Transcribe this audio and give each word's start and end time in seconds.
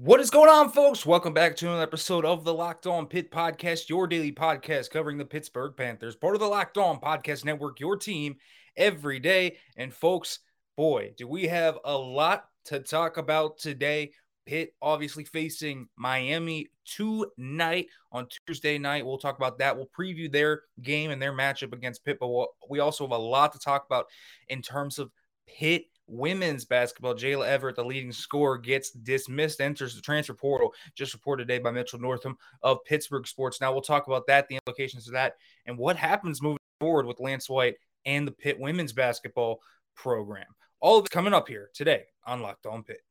What 0.00 0.20
is 0.20 0.30
going 0.30 0.48
on, 0.48 0.70
folks? 0.70 1.04
Welcome 1.04 1.34
back 1.34 1.56
to 1.56 1.66
another 1.66 1.82
episode 1.82 2.24
of 2.24 2.44
the 2.44 2.54
Locked 2.54 2.86
On 2.86 3.04
Pitt 3.06 3.32
Podcast, 3.32 3.88
your 3.88 4.06
daily 4.06 4.30
podcast 4.30 4.90
covering 4.90 5.18
the 5.18 5.24
Pittsburgh 5.24 5.76
Panthers, 5.76 6.14
part 6.14 6.36
of 6.36 6.40
the 6.40 6.46
Locked 6.46 6.78
On 6.78 7.00
Podcast 7.00 7.44
Network, 7.44 7.80
your 7.80 7.96
team 7.96 8.36
every 8.76 9.18
day. 9.18 9.56
And, 9.76 9.92
folks, 9.92 10.38
boy, 10.76 11.14
do 11.16 11.26
we 11.26 11.48
have 11.48 11.78
a 11.84 11.98
lot 11.98 12.44
to 12.66 12.78
talk 12.78 13.16
about 13.16 13.58
today. 13.58 14.12
Pitt 14.46 14.72
obviously 14.80 15.24
facing 15.24 15.88
Miami 15.96 16.68
tonight 16.84 17.88
on 18.12 18.28
Tuesday 18.46 18.78
night. 18.78 19.04
We'll 19.04 19.18
talk 19.18 19.36
about 19.36 19.58
that. 19.58 19.76
We'll 19.76 19.90
preview 19.98 20.30
their 20.30 20.62
game 20.80 21.10
and 21.10 21.20
their 21.20 21.32
matchup 21.32 21.72
against 21.72 22.04
Pitt, 22.04 22.18
but 22.20 22.28
we'll, 22.28 22.46
we 22.70 22.78
also 22.78 23.02
have 23.02 23.10
a 23.10 23.18
lot 23.18 23.52
to 23.54 23.58
talk 23.58 23.84
about 23.84 24.06
in 24.46 24.62
terms 24.62 25.00
of 25.00 25.10
Pitt 25.48 25.86
women's 26.08 26.64
basketball, 26.64 27.14
Jayla 27.14 27.46
Everett, 27.46 27.76
the 27.76 27.84
leading 27.84 28.12
scorer, 28.12 28.58
gets 28.58 28.90
dismissed, 28.90 29.60
enters 29.60 29.94
the 29.94 30.00
transfer 30.02 30.34
portal, 30.34 30.74
just 30.94 31.12
reported 31.12 31.46
today 31.46 31.58
by 31.58 31.70
Mitchell 31.70 32.00
Northam 32.00 32.36
of 32.62 32.84
Pittsburgh 32.84 33.26
Sports. 33.26 33.60
Now 33.60 33.72
we'll 33.72 33.82
talk 33.82 34.06
about 34.06 34.26
that, 34.26 34.48
the 34.48 34.56
implications 34.56 35.06
of 35.06 35.12
that, 35.12 35.34
and 35.66 35.76
what 35.78 35.96
happens 35.96 36.42
moving 36.42 36.58
forward 36.80 37.06
with 37.06 37.20
Lance 37.20 37.48
White 37.48 37.76
and 38.04 38.26
the 38.26 38.32
Pitt 38.32 38.58
women's 38.58 38.92
basketball 38.92 39.60
program. 39.94 40.46
All 40.80 40.98
of 40.98 41.06
it 41.06 41.10
coming 41.10 41.34
up 41.34 41.48
here 41.48 41.70
today 41.74 42.04
on 42.24 42.40
Locked 42.40 42.66
On 42.66 42.82
Pitt. 42.82 43.02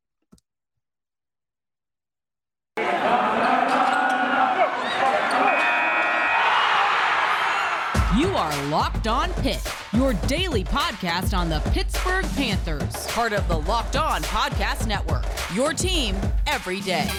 You 8.17 8.29
are 8.29 8.65
Locked 8.67 9.07
On 9.07 9.31
Pitt, 9.33 9.61
your 9.93 10.13
daily 10.27 10.63
podcast 10.63 11.37
on 11.37 11.49
the 11.49 11.59
Pittsburgh 11.71 12.25
Panthers, 12.35 13.07
part 13.07 13.31
of 13.31 13.47
the 13.47 13.57
Locked 13.57 13.95
On 13.95 14.21
Podcast 14.23 14.85
Network. 14.85 15.23
Your 15.53 15.73
team 15.73 16.15
every 16.45 16.81
day. 16.81 17.09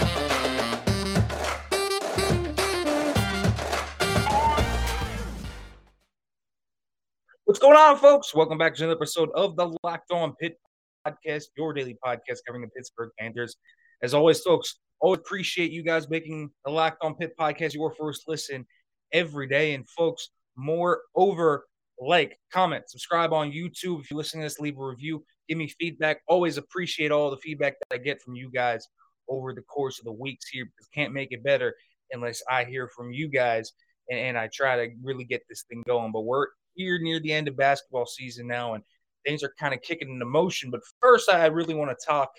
What's 7.45 7.59
going 7.59 7.77
on, 7.79 7.97
folks? 7.97 8.35
Welcome 8.35 8.59
back 8.59 8.75
to 8.75 8.85
another 8.85 8.99
episode 8.99 9.31
of 9.35 9.57
the 9.57 9.75
Locked 9.83 10.13
On 10.13 10.35
Pitt 10.35 10.59
podcast, 11.07 11.45
your 11.57 11.73
daily 11.73 11.97
podcast 12.05 12.41
covering 12.47 12.63
the 12.63 12.71
Pittsburgh 12.77 13.11
Panthers. 13.19 13.57
As 14.03 14.13
always, 14.13 14.41
folks, 14.41 14.81
always 15.01 15.21
appreciate 15.21 15.71
you 15.71 15.83
guys 15.83 16.11
making 16.11 16.51
the 16.67 16.71
Locked 16.71 17.03
On 17.03 17.15
Pitt 17.15 17.33
podcast 17.41 17.73
your 17.73 17.95
first 17.95 18.25
listen 18.29 18.67
every 19.15 19.49
day. 19.49 19.73
And, 19.73 19.89
folks, 19.89 20.29
more 20.57 21.01
over 21.15 21.65
like, 22.01 22.39
comment, 22.53 22.89
subscribe 22.89 23.33
on 23.33 23.51
YouTube. 23.51 24.01
If 24.01 24.11
you 24.11 24.17
listen 24.17 24.41
to 24.41 24.47
this, 24.47 24.59
leave 24.59 24.79
a 24.79 24.87
review. 24.87 25.25
Give 25.49 25.59
me 25.59 25.73
feedback. 25.81 26.21
Always 26.29 26.57
appreciate 26.57 27.11
all 27.11 27.31
the 27.31 27.39
feedback 27.39 27.75
that 27.81 27.95
I 27.95 27.99
get 27.99 28.23
from 28.23 28.35
you 28.35 28.51
guys 28.51 28.87
over 29.29 29.53
the 29.53 29.63
course 29.63 29.99
of 29.99 30.05
the 30.05 30.13
weeks 30.13 30.49
here 30.49 30.65
because 30.65 30.89
can't 30.95 31.13
make 31.13 31.33
it 31.33 31.43
better 31.43 31.75
unless 32.13 32.43
I 32.51 32.65
hear 32.65 32.89
from 32.89 33.13
you 33.13 33.29
guys 33.29 33.73
and, 34.09 34.19
and 34.19 34.39
I 34.39 34.49
try 34.53 34.77
to 34.77 34.95
really 35.03 35.25
get 35.25 35.43
this 35.49 35.65
thing 35.69 35.83
going. 35.87 36.13
But 36.13 36.23
we're 36.23 36.47
here 36.75 36.99
near 37.01 37.21
the 37.21 37.33
end 37.33 37.49
of 37.49 37.57
basketball 37.57 38.07
season 38.07 38.47
now 38.47 38.75
and 38.75 38.85
things 39.27 39.43
are 39.43 39.53
kind 39.59 39.75
of 39.75 39.83
kicking 39.83 40.09
into 40.09 40.25
motion. 40.25 40.71
But 40.71 40.81
first, 41.01 41.31
I 41.31 41.47
really 41.47 41.75
want 41.75 41.91
to 41.91 42.07
talk 42.07 42.31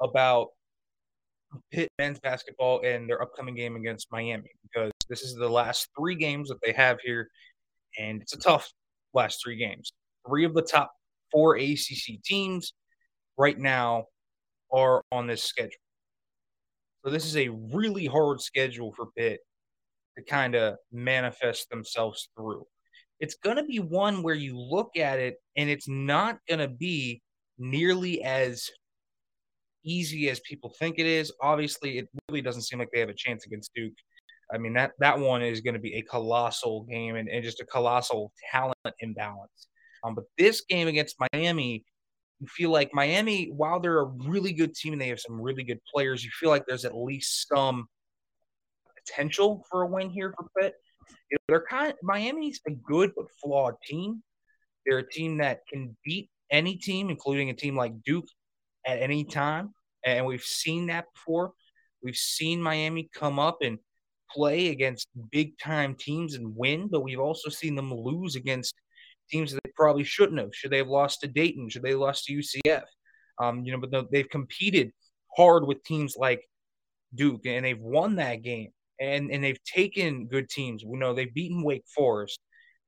about 0.00 0.48
Pitt 1.70 1.88
men's 1.98 2.18
basketball 2.20 2.80
and 2.84 3.08
their 3.08 3.20
upcoming 3.22 3.54
game 3.54 3.76
against 3.76 4.10
Miami 4.10 4.50
because 4.62 4.90
this 5.08 5.22
is 5.22 5.34
the 5.34 5.48
last 5.48 5.88
three 5.98 6.14
games 6.14 6.48
that 6.48 6.58
they 6.64 6.72
have 6.72 6.98
here, 7.04 7.28
and 7.98 8.22
it's 8.22 8.32
a 8.32 8.38
tough 8.38 8.70
last 9.14 9.40
three 9.42 9.56
games. 9.56 9.92
Three 10.26 10.44
of 10.44 10.54
the 10.54 10.62
top 10.62 10.92
four 11.30 11.56
ACC 11.56 12.22
teams 12.24 12.74
right 13.36 13.58
now 13.58 14.04
are 14.72 15.02
on 15.10 15.26
this 15.26 15.42
schedule. 15.42 15.72
So 17.04 17.10
this 17.10 17.24
is 17.24 17.36
a 17.36 17.48
really 17.48 18.06
hard 18.06 18.40
schedule 18.40 18.92
for 18.92 19.06
Pitt 19.16 19.40
to 20.16 20.22
kind 20.22 20.54
of 20.54 20.76
manifest 20.92 21.68
themselves 21.70 22.28
through. 22.36 22.64
It's 23.18 23.36
going 23.36 23.56
to 23.56 23.64
be 23.64 23.78
one 23.78 24.22
where 24.22 24.34
you 24.34 24.58
look 24.58 24.96
at 24.96 25.18
it 25.18 25.36
and 25.56 25.68
it's 25.68 25.88
not 25.88 26.38
going 26.48 26.60
to 26.60 26.68
be 26.68 27.22
nearly 27.58 28.22
as 28.22 28.68
easy 29.84 30.28
as 30.28 30.40
people 30.40 30.74
think 30.78 30.98
it 30.98 31.06
is. 31.06 31.32
Obviously, 31.40 31.98
it 31.98 32.08
really 32.28 32.42
doesn't 32.42 32.62
seem 32.62 32.78
like 32.78 32.88
they 32.92 33.00
have 33.00 33.08
a 33.08 33.14
chance 33.14 33.46
against 33.46 33.72
Duke. 33.74 33.94
I 34.52 34.58
mean, 34.58 34.74
that 34.74 34.92
that 34.98 35.18
one 35.18 35.42
is 35.42 35.60
going 35.60 35.74
to 35.74 35.80
be 35.80 35.94
a 35.94 36.02
colossal 36.02 36.84
game 36.84 37.16
and, 37.16 37.28
and 37.28 37.42
just 37.42 37.60
a 37.60 37.66
colossal 37.66 38.32
talent 38.50 38.76
imbalance. 39.00 39.68
Um, 40.04 40.14
but 40.14 40.24
this 40.36 40.62
game 40.68 40.88
against 40.88 41.16
Miami, 41.32 41.84
you 42.40 42.46
feel 42.48 42.70
like 42.70 42.90
Miami, 42.92 43.52
while 43.54 43.80
they're 43.80 44.00
a 44.00 44.12
really 44.26 44.52
good 44.52 44.74
team 44.74 44.92
and 44.92 45.00
they 45.00 45.08
have 45.08 45.20
some 45.20 45.40
really 45.40 45.62
good 45.62 45.80
players, 45.92 46.24
you 46.24 46.30
feel 46.38 46.50
like 46.50 46.64
there's 46.66 46.84
at 46.84 46.96
least 46.96 47.48
some 47.48 47.86
potential 49.06 49.64
for 49.70 49.82
a 49.82 49.86
win 49.86 50.10
here 50.10 50.34
for 50.36 50.46
Pitt. 50.60 50.74
You 51.30 51.36
know, 51.36 51.44
they're 51.48 51.66
kind 51.68 51.92
of, 51.92 51.96
Miami's 52.02 52.60
a 52.66 52.72
good 52.72 53.12
but 53.16 53.26
flawed 53.42 53.74
team. 53.86 54.22
They're 54.84 54.98
a 54.98 55.08
team 55.08 55.38
that 55.38 55.60
can 55.72 55.96
beat 56.04 56.28
any 56.50 56.76
team, 56.76 57.10
including 57.10 57.50
a 57.50 57.54
team 57.54 57.76
like 57.76 58.02
Duke, 58.04 58.26
at 58.84 58.98
any 58.98 59.24
time. 59.24 59.72
And 60.04 60.26
we've 60.26 60.42
seen 60.42 60.86
that 60.86 61.06
before. 61.14 61.52
We've 62.02 62.16
seen 62.16 62.60
Miami 62.60 63.08
come 63.14 63.38
up 63.38 63.58
and 63.62 63.78
play 64.32 64.68
against 64.68 65.08
big 65.30 65.58
time 65.58 65.94
teams 65.94 66.34
and 66.34 66.56
win, 66.56 66.88
but 66.88 67.02
we've 67.02 67.20
also 67.20 67.50
seen 67.50 67.74
them 67.74 67.92
lose 67.92 68.36
against 68.36 68.74
teams 69.30 69.52
that 69.52 69.60
they 69.64 69.70
probably 69.76 70.04
shouldn't 70.04 70.40
have. 70.40 70.54
Should 70.54 70.70
they 70.70 70.78
have 70.78 70.88
lost 70.88 71.20
to 71.20 71.28
Dayton? 71.28 71.68
Should 71.68 71.82
they 71.82 71.90
have 71.90 72.00
lost 72.00 72.26
to 72.26 72.34
UCF? 72.34 72.84
Um, 73.40 73.64
you 73.64 73.72
know, 73.72 73.78
but 73.78 74.10
they've 74.10 74.28
competed 74.28 74.92
hard 75.36 75.66
with 75.66 75.82
teams 75.84 76.16
like 76.16 76.46
Duke, 77.14 77.46
and 77.46 77.64
they've 77.64 77.78
won 77.78 78.16
that 78.16 78.42
game. 78.42 78.70
And 79.00 79.30
and 79.32 79.42
they've 79.42 79.62
taken 79.64 80.28
good 80.28 80.48
teams. 80.48 80.84
We 80.84 80.98
know 80.98 81.12
they've 81.12 81.32
beaten 81.32 81.62
Wake 81.62 81.84
Forest. 81.94 82.38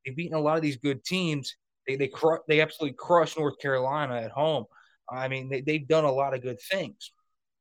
They've 0.04 0.14
beaten 0.14 0.36
a 0.36 0.40
lot 0.40 0.56
of 0.56 0.62
these 0.62 0.76
good 0.76 1.04
teams. 1.04 1.56
They 1.88 1.96
they 1.96 2.08
cru- 2.08 2.42
they 2.46 2.60
absolutely 2.60 2.96
crushed 2.98 3.38
North 3.38 3.58
Carolina 3.58 4.16
at 4.16 4.30
home. 4.30 4.66
I 5.10 5.28
mean, 5.28 5.48
they, 5.48 5.60
they've 5.60 5.86
done 5.86 6.04
a 6.04 6.12
lot 6.12 6.34
of 6.34 6.42
good 6.42 6.58
things. 6.70 7.12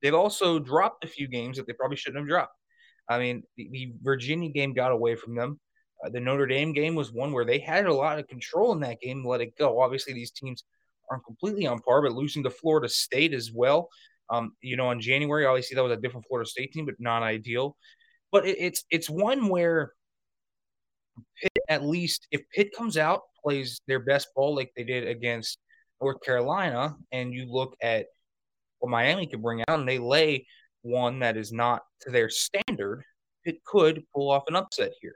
They've 0.02 0.14
also 0.14 0.60
dropped 0.60 1.04
a 1.04 1.08
few 1.08 1.28
games 1.28 1.58
that 1.58 1.68
they 1.68 1.74
probably 1.74 1.98
shouldn't 1.98 2.22
have 2.22 2.28
dropped. 2.28 2.56
I 3.14 3.20
mean, 3.20 3.44
the, 3.58 3.70
the 3.72 3.94
Virginia 4.02 4.50
game 4.50 4.74
got 4.74 4.92
away 4.92 5.16
from 5.16 5.36
them. 5.36 5.60
Uh, 6.04 6.10
the 6.10 6.20
Notre 6.20 6.46
Dame 6.46 6.74
game 6.74 6.96
was 6.96 7.12
one 7.12 7.32
where 7.32 7.46
they 7.46 7.60
had 7.60 7.86
a 7.86 7.94
lot 7.94 8.20
of 8.20 8.28
control 8.28 8.74
in 8.74 8.80
that 8.82 9.00
game, 9.00 9.26
let 9.26 9.42
it 9.42 9.58
go. 9.58 9.80
Obviously, 9.80 10.14
these 10.14 10.32
teams 10.32 10.64
aren't 11.10 11.26
completely 11.26 11.68
on 11.68 11.80
par, 11.80 12.02
but 12.02 12.14
losing 12.14 12.44
to 12.44 12.50
Florida 12.50 12.90
State 12.90 13.34
as 13.34 13.52
well. 13.54 13.90
Um, 14.30 14.54
you 14.62 14.78
know, 14.78 14.92
in 14.92 15.02
January, 15.02 15.46
obviously 15.46 15.76
that 15.76 15.84
was 15.84 15.92
a 15.92 16.02
different 16.02 16.26
Florida 16.28 16.50
State 16.50 16.72
team, 16.72 16.86
but 16.86 16.96
not 17.00 17.24
ideal. 17.24 17.78
But 18.32 18.46
it, 18.46 18.58
it's 18.60 18.84
it's 18.90 19.10
one 19.10 19.48
where 19.48 19.94
Pitt, 21.42 21.64
at 21.70 21.84
least 21.84 22.28
if 22.32 22.42
Pitt 22.54 22.76
comes 22.76 22.98
out, 22.98 23.22
plays 23.44 23.82
their 23.88 24.00
best 24.00 24.30
ball 24.36 24.56
like 24.56 24.72
they 24.76 24.84
did 24.84 25.08
against 25.08 25.60
North 26.02 26.22
Carolina, 26.22 26.96
and 27.12 27.34
you 27.34 27.46
look 27.52 27.76
at 27.82 28.08
what 28.80 28.90
Miami 28.90 29.28
could 29.28 29.42
bring 29.42 29.62
out, 29.68 29.80
and 29.80 29.88
they 29.88 30.00
lay 30.00 30.48
one 30.84 31.20
that 31.20 31.36
is 31.36 31.52
not 31.52 31.82
to 32.02 32.12
their 32.12 32.30
standard, 32.30 33.04
it 33.46 33.64
could 33.66 34.04
pull 34.14 34.30
off 34.32 34.44
an 34.48 34.56
upset 34.56 34.92
here. 35.02 35.16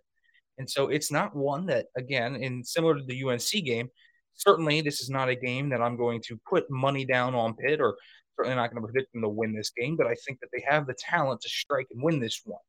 And 0.58 0.70
so 0.70 0.88
it's 0.88 1.12
not 1.12 1.36
one 1.36 1.68
that, 1.68 1.86
again, 1.96 2.36
in 2.36 2.64
similar 2.64 2.96
to 2.96 3.04
the 3.04 3.24
UNC 3.24 3.64
game, 3.64 3.90
certainly 4.34 4.82
this 4.82 5.02
is 5.02 5.10
not 5.10 5.30
a 5.30 5.36
game 5.36 5.70
that 5.70 5.82
I'm 5.82 5.98
going 5.98 6.22
to 6.28 6.40
put 6.50 6.70
money 6.70 7.06
down 7.06 7.36
on 7.36 7.54
Pitt 7.54 7.80
or 7.80 7.96
certainly 8.36 8.56
not 8.56 8.72
going 8.72 8.82
to 8.82 8.88
predict 8.88 9.14
them 9.14 9.22
to 9.22 9.30
win 9.30 9.54
this 9.54 9.72
game, 9.72 9.96
but 9.96 10.08
I 10.08 10.16
think 10.26 10.40
that 10.40 10.50
they 10.54 10.64
have 10.68 10.88
the 10.88 10.96
talent 10.98 11.42
to 11.42 11.50
strike 11.50 11.88
and 11.92 12.02
win 12.02 12.20
this 12.20 12.42
one. 12.44 12.60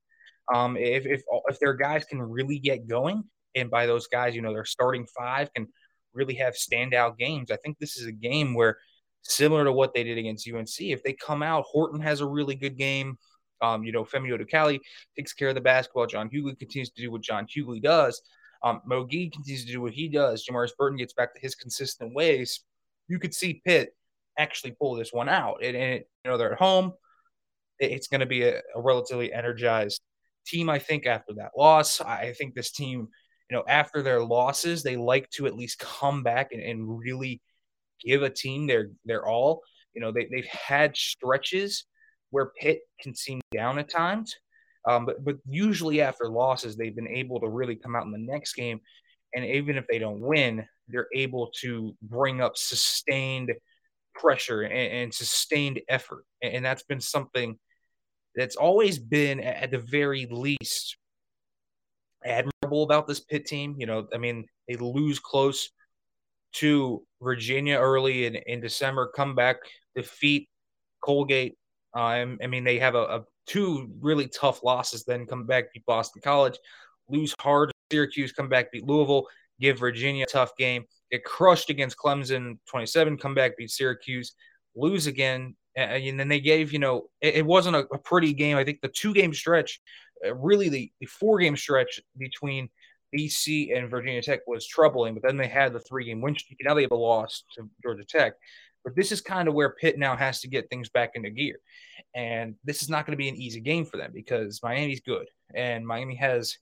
Um, 0.55 0.77
if, 0.77 1.07
if, 1.07 1.23
if 1.49 1.59
their 1.61 1.75
guys 1.75 2.05
can 2.05 2.21
really 2.21 2.59
get 2.59 2.89
going, 2.89 3.25
and 3.55 3.71
by 3.71 3.87
those 3.87 4.07
guys, 4.07 4.35
you 4.35 4.43
know, 4.43 4.53
their 4.53 4.65
starting 4.65 5.07
five 5.17 5.53
can 5.55 5.69
really 6.15 6.35
have 6.35 6.55
standout 6.55 7.19
games. 7.19 7.51
I 7.51 7.57
think 7.57 7.79
this 7.79 7.97
is 7.97 8.07
a 8.07 8.13
game 8.13 8.55
where, 8.55 8.79
similar 9.23 9.65
to 9.65 9.73
what 9.73 9.95
they 9.95 10.05
did 10.05 10.19
against 10.19 10.49
UNC, 10.49 10.81
if 10.81 11.03
they 11.03 11.13
come 11.13 11.43
out, 11.43 11.65
Horton 11.69 12.01
has 12.01 12.21
a 12.21 12.27
really 12.27 12.55
good 12.55 12.77
game. 12.77 13.19
Um, 13.61 13.83
you 13.83 13.93
know, 13.93 14.05
Femi 14.05 14.31
Odukale 14.31 14.79
takes 15.17 15.33
care 15.33 15.49
of 15.49 15.55
the 15.55 15.61
basketball. 15.61 16.07
John 16.07 16.31
Hugley 16.31 16.57
continues 16.59 16.91
to 16.91 17.03
do 17.03 17.11
what 17.11 17.23
John 17.23 17.47
Hugley 17.47 17.83
does. 17.83 18.23
Um, 18.63 18.81
Mogi 18.89 19.33
continues 19.33 19.65
to 19.65 19.73
do 19.73 19.81
what 19.81 19.93
he 19.93 20.09
does. 20.09 20.47
Jamarius 20.47 20.77
Burton 20.77 20.99
gets 20.99 21.13
back 21.13 21.35
to 21.35 21.41
his 21.41 21.55
consistent 21.55 22.15
ways. 22.15 22.61
You 23.09 23.19
could 23.19 23.35
see 23.35 23.63
Pitt 23.65 23.95
actually 24.39 24.73
pull 24.73 24.95
this 24.95 25.13
one 25.13 25.29
out. 25.29 25.59
And, 25.63 25.77
and 25.77 25.95
it, 25.95 26.09
you 26.25 26.31
know, 26.31 26.39
they're 26.39 26.53
at 26.53 26.59
home. 26.59 26.93
It's 27.79 28.09
going 28.09 28.21
to 28.21 28.27
be 28.27 28.43
a, 28.43 28.59
a 28.75 28.81
relatively 28.81 29.33
energized 29.33 30.01
team, 30.47 30.69
I 30.71 30.79
think, 30.79 31.07
after 31.07 31.35
that 31.35 31.53
loss. 31.57 32.01
I 32.01 32.33
think 32.33 32.55
this 32.55 32.73
team– 32.73 33.09
you 33.51 33.57
know, 33.57 33.65
after 33.67 34.03
their 34.03 34.23
losses, 34.23 34.83
they 34.83 34.97
like 34.97 35.31
to 35.31 35.47
at 35.47 35.57
least 35.57 35.79
come 35.79 36.23
back 36.23 36.53
and, 36.53 36.63
and 36.63 36.99
really 36.99 37.41
give 38.05 38.23
a 38.23 38.31
team 38.31 38.67
their 38.67 38.91
their 39.05 39.27
all. 39.27 39.63
You 39.95 40.01
know, 40.01 40.13
they, 40.13 40.29
they've 40.31 40.47
had 40.47 40.97
stretches 40.97 41.85
where 42.31 42.53
Pitt 42.61 42.81
can 43.01 43.15
seem 43.15 43.41
down 43.53 43.79
at 43.79 43.91
times. 43.91 44.37
Um, 44.87 45.07
but 45.07 45.25
but 45.25 45.37
usually 45.47 46.01
after 46.01 46.29
losses, 46.29 46.77
they've 46.77 46.95
been 46.95 47.09
able 47.09 47.41
to 47.41 47.49
really 47.49 47.77
come 47.77 47.97
out 47.97 48.07
in 48.07 48.13
the 48.13 48.19
next 48.19 48.55
game, 48.55 48.81
and 49.35 49.45
even 49.45 49.77
if 49.77 49.87
they 49.87 49.99
don't 49.99 50.21
win, 50.21 50.67
they're 50.89 51.09
able 51.15 51.51
to 51.61 51.95
bring 52.03 52.41
up 52.41 52.57
sustained 52.57 53.53
pressure 54.15 54.63
and, 54.63 54.73
and 54.73 55.15
sustained 55.15 55.81
effort, 55.89 56.25
and, 56.43 56.55
and, 56.55 56.65
that's 56.65 56.83
been 56.85 57.01
something 57.01 57.57
that's 58.35 58.57
always 58.57 58.99
been, 58.99 59.41
at 59.41 59.71
the 59.71 59.79
very 59.79 60.27
least, 60.31 60.97
admirable 62.25 62.83
about 62.83 63.07
this 63.07 63.21
Pitt 63.21 63.47
team. 63.47 63.75
You 63.79 63.87
know, 63.87 64.07
I 64.15 64.19
mean, 64.19 64.47
they 64.69 64.77
lose 64.77 65.19
close 65.19 65.71
to 66.55 67.03
Virginia 67.23 67.77
early 67.77 68.27
in, 68.27 68.37
in 68.37 68.61
December, 68.61 69.11
come 69.15 69.35
back, 69.35 69.57
defeat 69.95 70.49
Colgate. 71.01 71.57
Um, 71.95 72.39
I 72.43 72.47
mean, 72.47 72.65
they 72.65 72.79
have 72.79 72.95
a, 72.95 73.03
a, 73.03 73.25
two 73.47 73.91
really 74.01 74.29
tough 74.29 74.63
losses, 74.63 75.05
then 75.05 75.27
come 75.27 75.47
back, 75.47 75.73
beat 75.73 75.87
Boston 75.87 76.21
College, 76.23 76.59
lose 77.09 77.35
hard 77.41 77.71
Syracuse, 77.91 78.33
come 78.33 78.49
back, 78.49 78.71
beat 78.71 78.85
Louisville, 78.85 79.27
give 79.61 79.79
Virginia 79.79 80.25
a 80.25 80.31
tough 80.31 80.57
game, 80.57 80.85
get 81.11 81.25
crushed 81.25 81.71
against 81.71 81.97
Clemson 81.97 82.59
27, 82.69 83.17
come 83.17 83.35
back, 83.35 83.57
beat 83.57 83.71
Syracuse, 83.71 84.35
lose 84.77 85.07
again. 85.07 85.57
And 85.77 86.19
then 86.19 86.29
they 86.29 86.41
gave, 86.41 86.73
you 86.73 86.79
know, 86.79 87.05
it, 87.21 87.37
it 87.37 87.47
wasn't 87.47 87.77
a, 87.77 87.87
a, 87.93 87.99
pretty 87.99 88.33
game. 88.33 88.57
I 88.57 88.65
think 88.65 88.81
the 88.81 88.89
two 88.89 89.15
game 89.15 89.33
stretch, 89.33 89.81
uh, 90.27 90.35
really 90.35 90.69
the, 90.69 90.91
the 91.01 91.07
four 91.07 91.39
game 91.39 91.57
stretch 91.57 92.01
between 92.19 92.69
BC 93.15 93.77
and 93.77 93.91
Virginia 93.91 94.23
Tech 94.23 94.41
was 94.47 94.67
troubling, 94.67 95.15
but 95.15 95.23
then 95.23 95.37
they 95.37 95.49
had 95.49 95.73
the 95.73 95.81
three 95.81 96.05
game 96.05 96.21
win 96.21 96.37
streak. 96.37 96.59
Now 96.63 96.75
they 96.75 96.83
have 96.83 96.93
a 96.93 96.97
loss 96.97 97.45
to 97.55 97.69
Georgia 97.83 98.05
Tech. 98.05 98.35
But 98.85 98.95
this 98.95 99.13
is 99.13 99.21
kind 99.21 99.49
of 99.49 99.55
where 99.55 99.71
Pitt 99.71 99.99
now 99.99 100.17
has 100.17 100.41
to 100.41 100.49
get 100.49 100.71
things 100.71 100.89
back 100.89 101.11
into 101.15 101.31
gear. 101.31 101.59
And 102.15 102.55
this 102.65 102.83
is 102.83 102.89
not 102.89 103.07
going 103.07 103.13
to 103.13 103.23
be 103.23 103.29
an 103.29 103.37
easy 103.37 103.61
game 103.61 103.85
for 103.85 103.97
them 103.97 104.13
because 104.15 104.61
Miami's 104.63 105.01
good. 105.01 105.29
And 105.55 105.87
Miami 105.87 106.15
has 106.17 106.57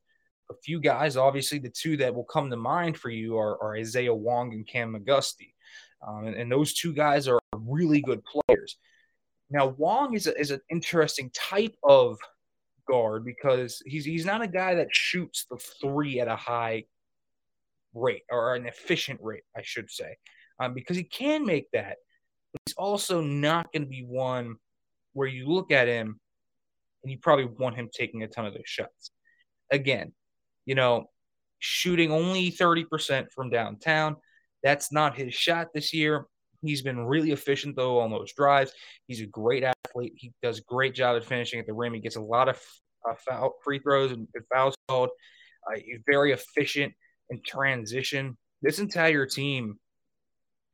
a 0.51 0.55
few 0.55 0.81
guys. 0.81 1.17
Obviously, 1.17 1.59
the 1.59 1.71
two 1.71 1.97
that 1.99 2.15
will 2.15 2.25
come 2.25 2.51
to 2.51 2.57
mind 2.57 2.97
for 2.97 3.11
you 3.11 3.37
are, 3.37 3.63
are 3.63 3.77
Isaiah 3.77 4.15
Wong 4.15 4.53
and 4.55 4.67
Cam 4.67 4.95
McGusty. 4.95 5.53
Um, 6.07 6.27
and, 6.27 6.37
and, 6.37 6.53
those 6.53 6.75
two 6.75 6.93
guys 6.93 7.27
are 7.27 7.39
really 7.57 8.01
good 8.01 8.23
players. 8.25 8.77
Now, 9.51 9.69
Wong 9.69 10.15
is, 10.15 10.27
a, 10.27 10.39
is 10.39 10.51
an 10.51 10.61
interesting 10.71 11.31
type 11.31 11.75
of 11.83 12.19
guard 12.87 13.25
because 13.25 13.83
he's 13.85 14.05
he's 14.05 14.25
not 14.25 14.43
a 14.43 14.49
guy 14.49 14.75
that 14.77 14.89
shoots 14.91 15.47
the 15.51 15.59
three 15.81 16.21
at 16.21 16.29
a 16.29 16.37
high 16.37 16.85
rate 17.95 18.23
or 18.31 18.55
an 18.55 18.67
efficient 18.67 19.21
rate, 19.23 19.45
I 19.57 19.63
should 19.63 19.91
say, 19.91 20.17
um, 20.61 20.75
because 20.75 20.97
he 20.97 21.05
can 21.05 21.45
make 21.45 21.71
that. 21.73 21.97
But 22.53 22.61
he's 22.67 22.75
also 22.77 23.21
not 23.21 23.73
going 23.73 23.83
to 23.83 23.89
be 23.89 24.05
one 24.05 24.57
where 25.13 25.29
you 25.29 25.47
look 25.49 25.73
at 25.73 25.89
him 25.89 26.21
and 27.03 27.11
you 27.11 27.19
probably 27.19 27.47
want 27.47 27.77
him 27.77 27.89
taking 27.93 28.23
a 28.23 28.29
ton 28.29 28.47
of 28.47 28.53
those 28.53 28.63
shots. 28.67 29.11
Again, 29.71 30.13
you 30.65 30.75
know, 30.75 31.07
shooting 31.59 32.13
only 32.13 32.51
30% 32.53 33.27
from 33.35 33.51
downtown. 33.51 34.17
That's 34.63 34.93
not 34.93 35.17
his 35.17 35.35
shot 35.35 35.69
this 35.75 35.95
year. 35.95 36.27
He's 36.67 36.83
been 36.83 37.07
really 37.07 37.33
efficient 37.33 37.77
though 37.77 38.01
on 38.01 38.11
those 38.11 38.33
drives. 38.33 38.73
He's 39.07 39.21
a 39.21 39.27
great 39.27 39.65
athlete. 39.65 40.15
He 40.17 40.33
does 40.43 40.59
a 40.59 40.63
great 40.63 40.95
job 40.95 41.17
at 41.17 41.25
finishing 41.25 41.61
at 41.61 41.67
the 41.67 41.73
rim. 41.73 41.95
He 41.95 42.01
gets 42.01 42.17
a 42.17 42.21
lot 42.21 42.49
of 42.49 42.61
uh, 43.09 43.15
foul, 43.27 43.55
free 43.63 43.79
throws 43.79 44.13
and 44.13 44.27
fouls 44.53 44.75
called. 44.89 45.11
Uh, 45.67 45.79
he's 45.85 46.01
very 46.07 46.33
efficient 46.33 46.93
in 47.31 47.41
transition. 47.45 48.37
This 48.63 48.79
entire 48.79 49.27
team, 49.27 49.79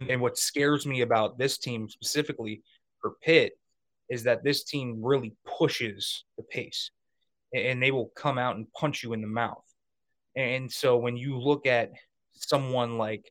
and 0.09 0.21
what 0.21 0.39
scares 0.39 0.87
me 0.87 1.01
about 1.03 1.39
this 1.39 1.59
team 1.59 1.89
specifically 1.89 2.63
for 3.01 3.13
Pitt, 3.23 3.53
is 4.09 4.25
that 4.25 4.45
this 4.45 4.65
team 4.65 5.01
really 5.03 5.35
pushes 5.59 6.25
the 6.37 6.43
pace, 6.43 6.91
and 7.55 7.83
they 7.83 7.91
will 7.91 8.11
come 8.17 8.39
out 8.39 8.57
and 8.57 8.73
punch 8.73 9.03
you 9.03 9.13
in 9.13 9.21
the 9.21 9.27
mouth. 9.27 9.65
And 10.37 10.71
so 10.71 10.97
when 10.97 11.17
you 11.17 11.39
look 11.39 11.67
at 11.67 11.91
someone 12.35 12.99
like 12.99 13.31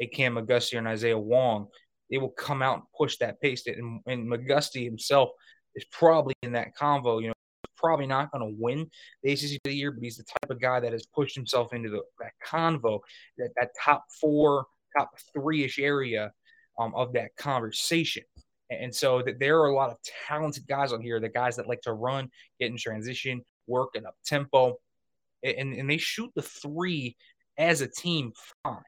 a 0.00 0.06
Cam 0.06 0.34
McGusty 0.34 0.74
or 0.74 0.78
an 0.78 0.86
Isaiah 0.86 1.18
Wong, 1.18 1.68
they 2.14 2.18
will 2.18 2.30
come 2.30 2.62
out 2.62 2.76
and 2.76 2.84
push 2.96 3.16
that 3.16 3.40
pace. 3.40 3.66
And, 3.66 4.00
and 4.06 4.30
McGusty 4.30 4.84
himself 4.84 5.30
is 5.74 5.84
probably 5.90 6.34
in 6.44 6.52
that 6.52 6.68
convo. 6.80 7.20
You 7.20 7.28
know, 7.28 7.34
probably 7.76 8.06
not 8.06 8.30
going 8.30 8.48
to 8.48 8.56
win 8.56 8.88
the 9.24 9.32
ACC 9.32 9.54
of 9.54 9.60
the 9.64 9.74
year, 9.74 9.90
but 9.90 10.00
he's 10.00 10.16
the 10.16 10.22
type 10.22 10.48
of 10.48 10.60
guy 10.60 10.78
that 10.78 10.92
has 10.92 11.06
pushed 11.06 11.34
himself 11.34 11.72
into 11.72 11.90
the, 11.90 12.02
that 12.20 12.30
convo, 12.46 13.00
that, 13.36 13.50
that 13.56 13.70
top 13.84 14.04
four, 14.20 14.66
top 14.96 15.10
three 15.32 15.64
ish 15.64 15.80
area 15.80 16.30
um, 16.78 16.94
of 16.94 17.12
that 17.14 17.34
conversation. 17.36 18.22
And 18.70 18.94
so 18.94 19.20
that 19.22 19.40
there 19.40 19.58
are 19.58 19.66
a 19.66 19.74
lot 19.74 19.90
of 19.90 19.96
talented 20.28 20.68
guys 20.68 20.92
on 20.92 21.02
here, 21.02 21.18
the 21.18 21.28
guys 21.28 21.56
that 21.56 21.66
like 21.66 21.82
to 21.82 21.94
run, 21.94 22.30
get 22.60 22.70
in 22.70 22.76
transition, 22.76 23.42
work 23.66 23.90
at 23.96 24.06
up 24.06 24.14
tempo, 24.24 24.76
and, 25.42 25.74
and 25.74 25.90
they 25.90 25.98
shoot 25.98 26.30
the 26.36 26.42
three 26.42 27.16
as 27.58 27.80
a 27.80 27.88
team 27.88 28.32
fine. 28.62 28.82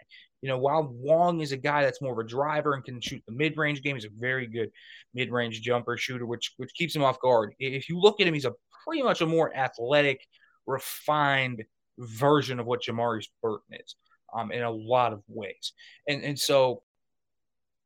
You 0.46 0.52
know, 0.52 0.58
while 0.58 0.86
Wong 0.88 1.40
is 1.40 1.50
a 1.50 1.56
guy 1.56 1.82
that's 1.82 2.00
more 2.00 2.12
of 2.12 2.24
a 2.24 2.28
driver 2.28 2.74
and 2.74 2.84
can 2.84 3.00
shoot 3.00 3.20
the 3.26 3.32
mid-range 3.32 3.82
game, 3.82 3.96
he's 3.96 4.04
a 4.04 4.10
very 4.16 4.46
good 4.46 4.70
mid-range 5.12 5.60
jumper 5.60 5.96
shooter, 5.96 6.24
which 6.24 6.52
which 6.56 6.72
keeps 6.72 6.94
him 6.94 7.02
off 7.02 7.20
guard. 7.20 7.52
If 7.58 7.88
you 7.88 7.98
look 7.98 8.20
at 8.20 8.28
him, 8.28 8.34
he's 8.34 8.44
a 8.44 8.54
pretty 8.84 9.02
much 9.02 9.22
a 9.22 9.26
more 9.26 9.52
athletic, 9.56 10.20
refined 10.64 11.64
version 11.98 12.60
of 12.60 12.66
what 12.66 12.82
Jamarius 12.82 13.26
Burton 13.42 13.74
is 13.84 13.96
um, 14.32 14.52
in 14.52 14.62
a 14.62 14.70
lot 14.70 15.12
of 15.12 15.24
ways. 15.26 15.72
And 16.06 16.22
and 16.22 16.38
so 16.38 16.84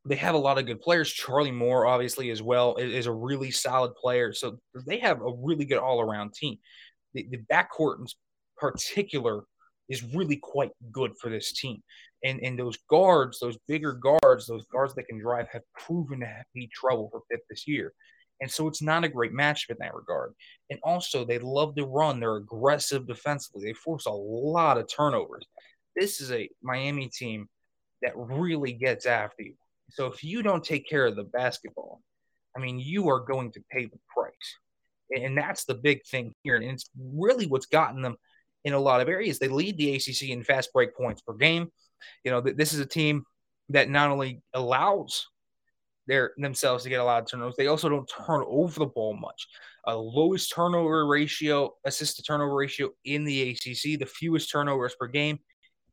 they 0.04 0.16
have 0.16 0.34
a 0.34 0.38
lot 0.38 0.58
of 0.58 0.66
good 0.66 0.82
players. 0.82 1.10
Charlie 1.10 1.50
Moore, 1.52 1.86
obviously, 1.86 2.28
as 2.28 2.42
well, 2.42 2.76
is, 2.76 2.92
is 2.92 3.06
a 3.06 3.12
really 3.12 3.50
solid 3.50 3.94
player. 3.94 4.34
So 4.34 4.58
they 4.86 4.98
have 4.98 5.22
a 5.22 5.32
really 5.34 5.64
good 5.64 5.78
all-around 5.78 6.34
team. 6.34 6.58
The, 7.14 7.26
the 7.30 7.38
backcourt 7.50 8.00
in 8.00 8.06
particular 8.58 9.44
is 9.90 10.14
really 10.14 10.36
quite 10.36 10.70
good 10.90 11.12
for 11.20 11.28
this 11.28 11.52
team 11.52 11.82
and 12.24 12.40
and 12.42 12.58
those 12.58 12.78
guards, 12.88 13.38
those 13.38 13.58
bigger 13.68 13.92
guards, 13.92 14.46
those 14.46 14.64
guards 14.66 14.94
that 14.94 15.06
can 15.08 15.18
drive, 15.18 15.48
have 15.52 15.62
proven 15.78 16.20
to 16.20 16.44
be 16.54 16.68
trouble 16.72 17.08
for 17.10 17.22
Pitt 17.30 17.40
this 17.48 17.66
year. 17.66 17.92
And 18.42 18.50
so 18.50 18.66
it's 18.68 18.80
not 18.80 19.04
a 19.04 19.08
great 19.08 19.32
matchup 19.32 19.70
in 19.70 19.76
that 19.80 19.94
regard. 19.94 20.32
And 20.70 20.80
also, 20.82 21.24
they 21.24 21.38
love 21.38 21.74
to 21.74 21.84
run. 21.84 22.20
They're 22.20 22.36
aggressive 22.36 23.06
defensively. 23.06 23.66
They 23.66 23.74
force 23.74 24.06
a 24.06 24.12
lot 24.12 24.78
of 24.78 24.88
turnovers. 24.88 25.44
This 25.94 26.22
is 26.22 26.32
a 26.32 26.48
Miami 26.62 27.08
team 27.08 27.48
that 28.00 28.16
really 28.16 28.72
gets 28.72 29.04
after 29.04 29.42
you. 29.42 29.54
So 29.90 30.06
if 30.06 30.24
you 30.24 30.42
don't 30.42 30.64
take 30.64 30.88
care 30.88 31.06
of 31.06 31.16
the 31.16 31.24
basketball, 31.24 32.00
I 32.56 32.60
mean, 32.60 32.80
you 32.80 33.10
are 33.10 33.20
going 33.20 33.52
to 33.52 33.64
pay 33.70 33.84
the 33.84 33.98
price. 34.08 34.32
And 35.22 35.36
that's 35.36 35.64
the 35.64 35.74
big 35.74 36.06
thing 36.06 36.34
here. 36.42 36.56
And 36.56 36.64
it's 36.64 36.88
really 36.98 37.46
what's 37.46 37.66
gotten 37.66 38.00
them 38.00 38.16
in 38.64 38.72
a 38.72 38.78
lot 38.78 39.00
of 39.00 39.08
areas. 39.08 39.38
They 39.38 39.48
lead 39.48 39.76
the 39.76 39.94
ACC 39.94 40.30
in 40.30 40.44
fast 40.44 40.72
break 40.72 40.96
points 40.96 41.22
per 41.22 41.34
game. 41.34 41.70
You 42.24 42.30
know, 42.30 42.40
this 42.40 42.72
is 42.72 42.80
a 42.80 42.86
team 42.86 43.24
that 43.70 43.88
not 43.88 44.10
only 44.10 44.42
allows 44.54 45.26
their 46.06 46.32
themselves 46.38 46.82
to 46.82 46.90
get 46.90 47.00
a 47.00 47.04
lot 47.04 47.22
of 47.22 47.28
turnovers, 47.28 47.54
they 47.56 47.68
also 47.68 47.88
don't 47.88 48.10
turn 48.26 48.44
over 48.48 48.78
the 48.78 48.86
ball 48.86 49.14
much. 49.14 49.46
A 49.86 49.96
lowest 49.96 50.52
turnover 50.52 51.06
ratio, 51.06 51.74
assist 51.84 52.16
to 52.16 52.22
turnover 52.22 52.54
ratio 52.54 52.90
in 53.04 53.24
the 53.24 53.50
ACC, 53.50 53.98
the 53.98 54.06
fewest 54.06 54.50
turnovers 54.50 54.94
per 54.98 55.06
game 55.06 55.38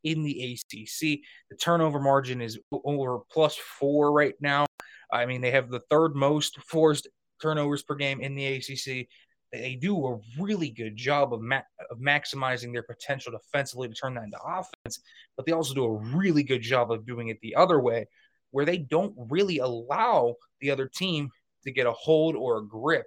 in 0.03 0.24
the 0.24 0.53
ACC. 0.53 1.19
The 1.50 1.57
turnover 1.59 2.00
margin 2.00 2.41
is 2.41 2.59
over 2.71 3.19
plus 3.31 3.55
four 3.55 4.12
right 4.12 4.36
now. 4.41 4.65
I 5.12 5.25
mean, 5.25 5.41
they 5.41 5.51
have 5.51 5.69
the 5.69 5.81
third 5.89 6.15
most 6.15 6.59
forced 6.62 7.07
turnovers 7.41 7.83
per 7.83 7.95
game 7.95 8.19
in 8.21 8.36
the 8.36 8.45
ACC 8.45 9.07
they 9.51 9.75
do 9.75 10.07
a 10.07 10.19
really 10.39 10.69
good 10.69 10.95
job 10.95 11.33
of, 11.33 11.41
ma- 11.41 11.61
of 11.89 11.99
maximizing 11.99 12.73
their 12.73 12.83
potential 12.83 13.31
defensively 13.31 13.87
to 13.87 13.93
turn 13.93 14.13
that 14.15 14.23
into 14.23 14.39
offense, 14.43 14.99
but 15.35 15.45
they 15.45 15.53
also 15.53 15.73
do 15.73 15.85
a 15.85 15.97
really 16.15 16.43
good 16.43 16.61
job 16.61 16.91
of 16.91 17.05
doing 17.05 17.29
it 17.29 17.39
the 17.41 17.55
other 17.55 17.79
way, 17.79 18.05
where 18.51 18.65
they 18.65 18.77
don't 18.77 19.13
really 19.29 19.59
allow 19.59 20.35
the 20.61 20.71
other 20.71 20.89
team 20.93 21.29
to 21.63 21.71
get 21.71 21.87
a 21.87 21.91
hold 21.91 22.35
or 22.35 22.57
a 22.57 22.65
grip 22.65 23.05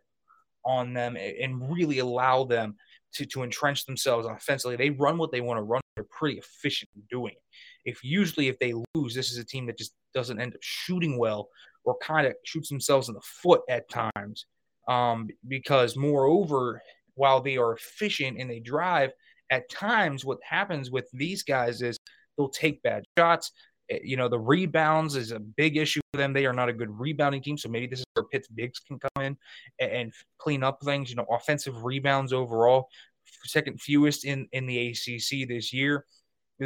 on 0.64 0.92
them 0.92 1.16
and 1.16 1.72
really 1.72 1.98
allow 1.98 2.44
them 2.44 2.76
to, 3.14 3.26
to 3.26 3.42
entrench 3.42 3.86
themselves 3.86 4.26
offensively. 4.26 4.76
They 4.76 4.90
run 4.90 5.18
what 5.18 5.32
they 5.32 5.40
want 5.40 5.58
to 5.58 5.62
run. 5.62 5.80
They're 5.96 6.04
pretty 6.04 6.38
efficient 6.38 6.90
in 6.94 7.02
doing 7.10 7.32
it. 7.32 7.42
If 7.84 8.04
usually 8.04 8.48
if 8.48 8.58
they 8.58 8.74
lose, 8.94 9.14
this 9.14 9.32
is 9.32 9.38
a 9.38 9.44
team 9.44 9.66
that 9.66 9.78
just 9.78 9.94
doesn't 10.14 10.40
end 10.40 10.54
up 10.54 10.60
shooting 10.62 11.18
well 11.18 11.48
or 11.84 11.96
kind 11.98 12.26
of 12.26 12.34
shoots 12.44 12.68
themselves 12.68 13.08
in 13.08 13.14
the 13.14 13.22
foot 13.22 13.62
at 13.68 13.88
times 13.88 14.46
um, 14.90 15.28
because 15.46 15.96
moreover, 15.96 16.82
while 17.14 17.40
they 17.40 17.56
are 17.56 17.74
efficient 17.74 18.38
and 18.38 18.50
they 18.50 18.58
drive, 18.58 19.12
at 19.50 19.70
times 19.70 20.24
what 20.24 20.38
happens 20.42 20.90
with 20.90 21.08
these 21.12 21.42
guys 21.44 21.80
is 21.80 21.96
they'll 22.36 22.48
take 22.48 22.82
bad 22.82 23.04
shots. 23.16 23.52
Eh, 23.88 24.00
you 24.02 24.16
know, 24.16 24.28
the 24.28 24.38
rebounds 24.38 25.14
is 25.14 25.30
a 25.30 25.38
big 25.38 25.76
issue 25.76 26.00
for 26.12 26.18
them. 26.18 26.32
They 26.32 26.44
are 26.44 26.52
not 26.52 26.68
a 26.68 26.72
good 26.72 26.90
rebounding 26.90 27.40
team. 27.42 27.56
So 27.56 27.68
maybe 27.68 27.86
this 27.86 28.00
is 28.00 28.04
where 28.14 28.24
Pitt's 28.24 28.48
bigs 28.48 28.80
can 28.80 28.98
come 28.98 29.24
in 29.24 29.36
and, 29.78 29.92
and 29.92 30.12
clean 30.38 30.64
up 30.64 30.80
things. 30.82 31.08
You 31.08 31.16
know, 31.16 31.26
offensive 31.30 31.84
rebounds 31.84 32.32
overall, 32.32 32.88
second 33.44 33.80
fewest 33.80 34.24
in, 34.24 34.48
in 34.52 34.66
the 34.66 34.88
ACC 34.88 35.48
this 35.48 35.72
year. 35.72 36.04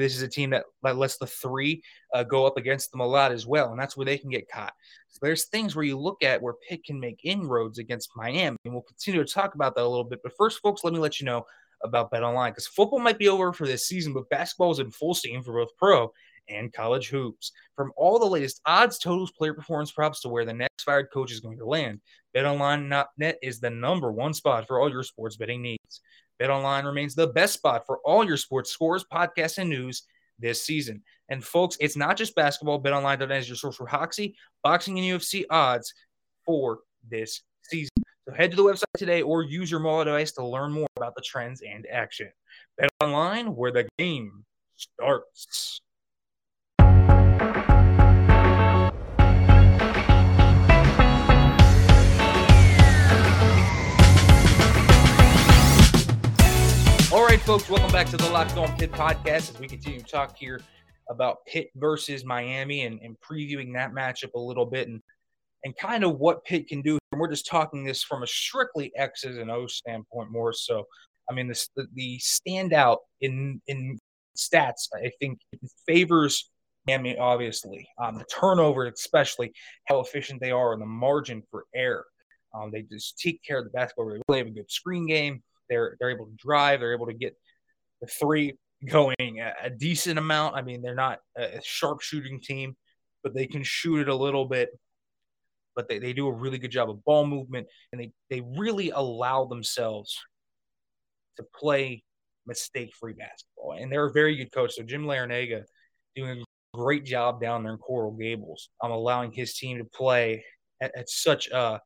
This 0.01 0.17
is 0.17 0.23
a 0.23 0.29
team 0.29 0.51
that, 0.51 0.65
that 0.83 0.97
lets 0.97 1.17
the 1.17 1.27
three 1.27 1.83
uh, 2.13 2.25
go 2.25 2.47
up 2.47 2.57
against 2.57 2.91
them 2.91 3.01
a 3.01 3.07
lot 3.07 3.33
as 3.33 3.47
well, 3.47 3.71
and 3.71 3.81
that's 3.81 3.97
where 3.97 4.05
they 4.05 4.19
can 4.19 4.31
get 4.31 4.51
caught. 4.51 4.73
So 5.09 5.19
there's 5.23 5.45
things 5.47 5.77
where 5.77 5.85
you 5.85 5.99
look 5.99 6.23
at 6.23 6.43
where 6.43 6.55
Pitt 6.69 6.85
can 6.85 6.99
make 6.99 7.21
inroads 7.25 7.79
against 7.79 8.11
Miami, 8.17 8.57
and 8.65 8.75
we'll 8.75 8.83
continue 8.83 9.25
to 9.25 9.33
talk 9.33 9.55
about 9.55 9.75
that 9.77 9.85
a 9.85 9.89
little 9.89 10.05
bit. 10.05 10.21
But 10.23 10.37
first, 10.37 10.61
folks, 10.61 10.85
let 10.85 10.93
me 10.93 10.99
let 10.99 11.21
you 11.21 11.27
know 11.27 11.47
about 11.83 12.11
Bet 12.11 12.23
Online 12.23 12.51
because 12.51 12.67
football 12.67 12.99
might 12.99 13.19
be 13.19 13.29
over 13.29 13.53
for 13.53 13.67
this 13.67 13.87
season, 13.87 14.13
but 14.13 14.29
basketball 14.31 14.73
is 14.73 14.79
in 14.79 14.91
full 14.91 15.15
steam 15.15 15.43
for 15.43 15.53
both 15.53 15.77
pro 15.77 16.13
and 16.49 16.73
college 16.73 17.09
hoops. 17.09 17.53
From 17.77 17.93
all 17.97 18.19
the 18.19 18.27
latest 18.27 18.61
odds, 18.67 18.99
totals, 18.99 19.31
player 19.31 19.55
performance 19.55 19.93
props 19.93 20.21
to 20.23 20.29
where 20.29 20.45
the 20.45 20.53
next 20.53 20.85
fired 20.85 21.09
coach 21.13 21.33
is 21.33 21.41
going 21.41 21.59
to 21.59 21.67
land, 21.67 22.01
BetOnline.net 22.35 23.39
is 23.43 23.61
the 23.61 23.71
number 23.71 24.13
one 24.13 24.35
spot 24.35 24.67
for 24.67 24.81
all 24.81 24.91
your 24.91 25.03
sports 25.03 25.37
betting 25.37 25.63
needs. 25.63 26.01
BetOnline 26.41 26.85
remains 26.85 27.15
the 27.15 27.29
best 27.29 27.55
spot 27.55 27.87
for 27.87 27.99
all 28.05 28.25
your 28.25 28.37
sports 28.37 28.71
scores, 28.71 29.05
podcasts, 29.13 29.59
and 29.59 29.71
news 29.71 30.03
this 30.39 30.63
season. 30.63 31.03
And 31.29 31.43
folks, 31.43 31.77
it's 31.81 31.97
not 31.97 32.17
just 32.17 32.35
basketball. 32.35 32.83
BetOnline.net 32.83 33.31
is 33.31 33.49
your 33.49 33.57
source 33.57 33.77
for 33.77 33.87
hockey, 33.87 34.37
boxing, 34.63 34.99
and 34.99 35.07
UFC 35.07 35.45
odds 35.51 35.95
for 36.45 36.81
this 37.09 37.43
season. 37.63 37.91
So 38.29 38.35
head 38.35 38.51
to 38.51 38.57
the 38.57 38.63
website 38.63 38.85
today 38.97 39.23
or 39.23 39.43
use 39.43 39.71
your 39.71 39.81
mobile 39.81 40.05
device 40.05 40.33
to 40.33 40.47
learn 40.47 40.73
more 40.73 40.89
about 40.97 41.15
the 41.15 41.23
trends 41.23 41.63
and 41.63 41.87
action. 41.91 42.31
Bet 42.79 42.89
online 43.01 43.55
where 43.55 43.73
the 43.73 43.87
game 43.99 44.45
starts. 44.77 45.81
Right, 57.35 57.43
folks, 57.43 57.69
welcome 57.69 57.91
back 57.91 58.07
to 58.07 58.17
the 58.17 58.31
Locked 58.31 58.57
On 58.59 58.79
Pitt 58.79 58.93
podcast 58.93 59.51
as 59.51 59.59
we 59.59 59.67
continue 59.67 59.99
to 59.99 60.07
talk 60.07 60.37
here 60.39 60.61
about 61.11 61.45
Pitt 61.47 61.69
versus 61.75 62.25
Miami 62.25 62.83
and, 62.83 63.01
and 63.01 63.17
previewing 63.19 63.75
that 63.75 63.91
matchup 63.91 64.33
a 64.37 64.39
little 64.39 64.65
bit 64.65 64.87
and 64.87 65.01
and 65.65 65.77
kind 65.77 66.05
of 66.05 66.19
what 66.19 66.45
Pitt 66.45 66.69
can 66.69 66.81
do. 66.81 66.97
And 67.11 67.21
we're 67.21 67.29
just 67.29 67.49
talking 67.49 67.83
this 67.83 68.05
from 68.05 68.23
a 68.23 68.27
strictly 68.29 68.93
X's 68.97 69.37
and 69.39 69.51
O's 69.51 69.75
standpoint 69.75 70.31
more 70.31 70.53
so. 70.53 70.85
I 71.29 71.35
mean, 71.35 71.49
the, 71.49 71.89
the 71.95 72.21
standout 72.21 72.99
in 73.21 73.61
in 73.67 73.99
stats, 74.39 74.87
I 74.95 75.11
think, 75.19 75.41
favors 75.89 76.53
Miami, 76.87 77.19
obviously. 77.19 77.89
Um, 78.01 78.19
the 78.19 78.27
turnover, 78.27 78.87
especially, 78.87 79.53
how 79.87 79.99
efficient 79.99 80.41
they 80.41 80.53
are 80.53 80.73
and 80.73 80.81
the 80.81 80.87
margin 80.87 81.43
for 81.51 81.65
error. 81.75 82.05
Um, 82.55 82.71
they 82.71 82.83
just 82.83 83.19
take 83.19 83.43
care 83.43 83.59
of 83.59 83.65
the 83.65 83.71
basketball. 83.71 84.11
They 84.11 84.23
really 84.29 84.39
have 84.39 84.47
a 84.47 84.51
good 84.51 84.71
screen 84.71 85.09
game. 85.09 85.43
They're 85.69 85.97
they're 85.99 86.11
able 86.11 86.27
to 86.27 86.37
drive. 86.37 86.81
They're 86.81 86.95
able 86.95 87.07
to 87.07 87.15
get 87.15 87.37
the 88.01 88.07
three 88.07 88.55
going 88.87 89.15
a, 89.21 89.53
a 89.65 89.71
decent 89.71 90.19
amount. 90.19 90.57
I 90.57 90.63
mean, 90.63 90.83
they're 90.83 90.95
not 90.95 91.21
a 91.37 91.61
sharp 91.63 92.01
shooting 92.01 92.41
team, 92.41 92.77
but 93.23 93.35
they 93.35 93.47
can 93.47 93.63
shoot 93.63 94.01
it 94.01 94.09
a 94.09 94.15
little 94.15 94.47
bit 94.47 94.71
but 95.75 95.89
they, 95.89 95.99
they 95.99 96.13
do 96.13 96.29
a 96.29 96.33
really 96.33 96.59
good 96.59 96.71
job 96.71 96.91
of 96.91 97.05
ball 97.05 97.27
movement 97.27 97.67
and 97.93 98.01
they, 98.01 98.13
they 98.31 98.43
really 98.57 98.91
allow 98.91 99.45
themselves 99.45 100.19
to 101.37 101.45
play 101.59 102.03
mistake 102.47 102.93
free 102.99 103.15
basketball. 103.15 103.77
And 103.79 103.91
they're 103.91 104.07
a 104.07 104.13
very 104.13 104.37
good 104.37 104.53
coach. 104.53 104.75
So 104.75 104.83
Jim 104.83 105.05
Larrañaga 105.05 105.65
doing 106.15 106.41
a 106.41 106.77
great 106.77 107.05
job 107.05 107.41
down 107.41 107.63
there 107.63 107.73
in 107.73 107.79
Coral 107.79 108.13
Gables. 108.13 108.69
I'm 108.83 108.93
allowing 108.93 109.33
his 109.33 109.55
team 109.55 109.79
to 109.79 109.85
play 109.85 110.45
at, 110.81 110.93
at 110.97 111.09
such 111.09 111.49
a 111.49 111.81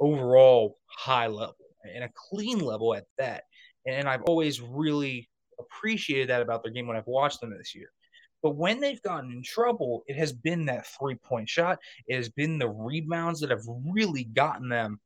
overall 0.00 0.78
high 0.86 1.26
level 1.26 1.56
and 1.84 2.04
a 2.04 2.10
clean 2.14 2.58
level 2.58 2.94
at 2.94 3.04
that. 3.18 3.44
And 3.86 4.08
I've 4.08 4.22
always 4.22 4.60
really 4.60 5.28
appreciated 5.58 6.28
that 6.28 6.42
about 6.42 6.62
their 6.62 6.72
game 6.72 6.86
when 6.86 6.96
I've 6.96 7.06
watched 7.06 7.40
them 7.40 7.56
this 7.56 7.74
year. 7.74 7.90
But 8.42 8.56
when 8.56 8.80
they've 8.80 9.02
gotten 9.02 9.32
in 9.32 9.42
trouble, 9.42 10.04
it 10.06 10.16
has 10.16 10.32
been 10.32 10.66
that 10.66 10.86
three 10.86 11.16
point 11.16 11.48
shot. 11.48 11.78
It 12.06 12.16
has 12.16 12.28
been 12.28 12.58
the 12.58 12.68
rebounds 12.68 13.40
that 13.40 13.50
have 13.50 13.64
really 13.84 14.24
gotten 14.24 14.68
them. 14.68 15.00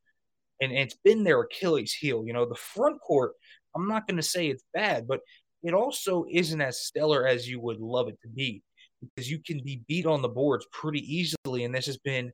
And 0.61 0.71
it's 0.71 0.97
been 1.03 1.23
their 1.23 1.41
Achilles 1.41 1.93
heel. 1.93 2.23
You 2.25 2.33
know, 2.33 2.45
the 2.45 2.55
front 2.55 3.01
court, 3.01 3.33
I'm 3.75 3.87
not 3.87 4.07
going 4.07 4.17
to 4.17 4.23
say 4.23 4.47
it's 4.47 4.63
bad, 4.73 5.07
but 5.07 5.21
it 5.63 5.73
also 5.73 6.25
isn't 6.29 6.61
as 6.61 6.85
stellar 6.85 7.25
as 7.25 7.49
you 7.49 7.59
would 7.59 7.79
love 7.79 8.07
it 8.07 8.19
to 8.21 8.27
be 8.27 8.61
because 9.15 9.29
you 9.29 9.39
can 9.39 9.61
be 9.63 9.81
beat 9.87 10.05
on 10.05 10.21
the 10.21 10.29
boards 10.29 10.67
pretty 10.71 10.99
easily. 10.99 11.63
And 11.63 11.73
this 11.73 11.87
has 11.87 11.97
been 11.97 12.31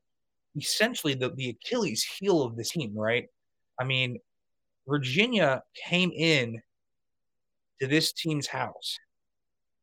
essentially 0.56 1.14
the, 1.14 1.30
the 1.30 1.50
Achilles 1.50 2.04
heel 2.04 2.42
of 2.42 2.56
this 2.56 2.70
team, 2.70 2.92
right? 2.94 3.26
I 3.80 3.84
mean, 3.84 4.18
Virginia 4.88 5.62
came 5.88 6.10
in 6.10 6.60
to 7.80 7.86
this 7.86 8.12
team's 8.12 8.46
house 8.46 8.96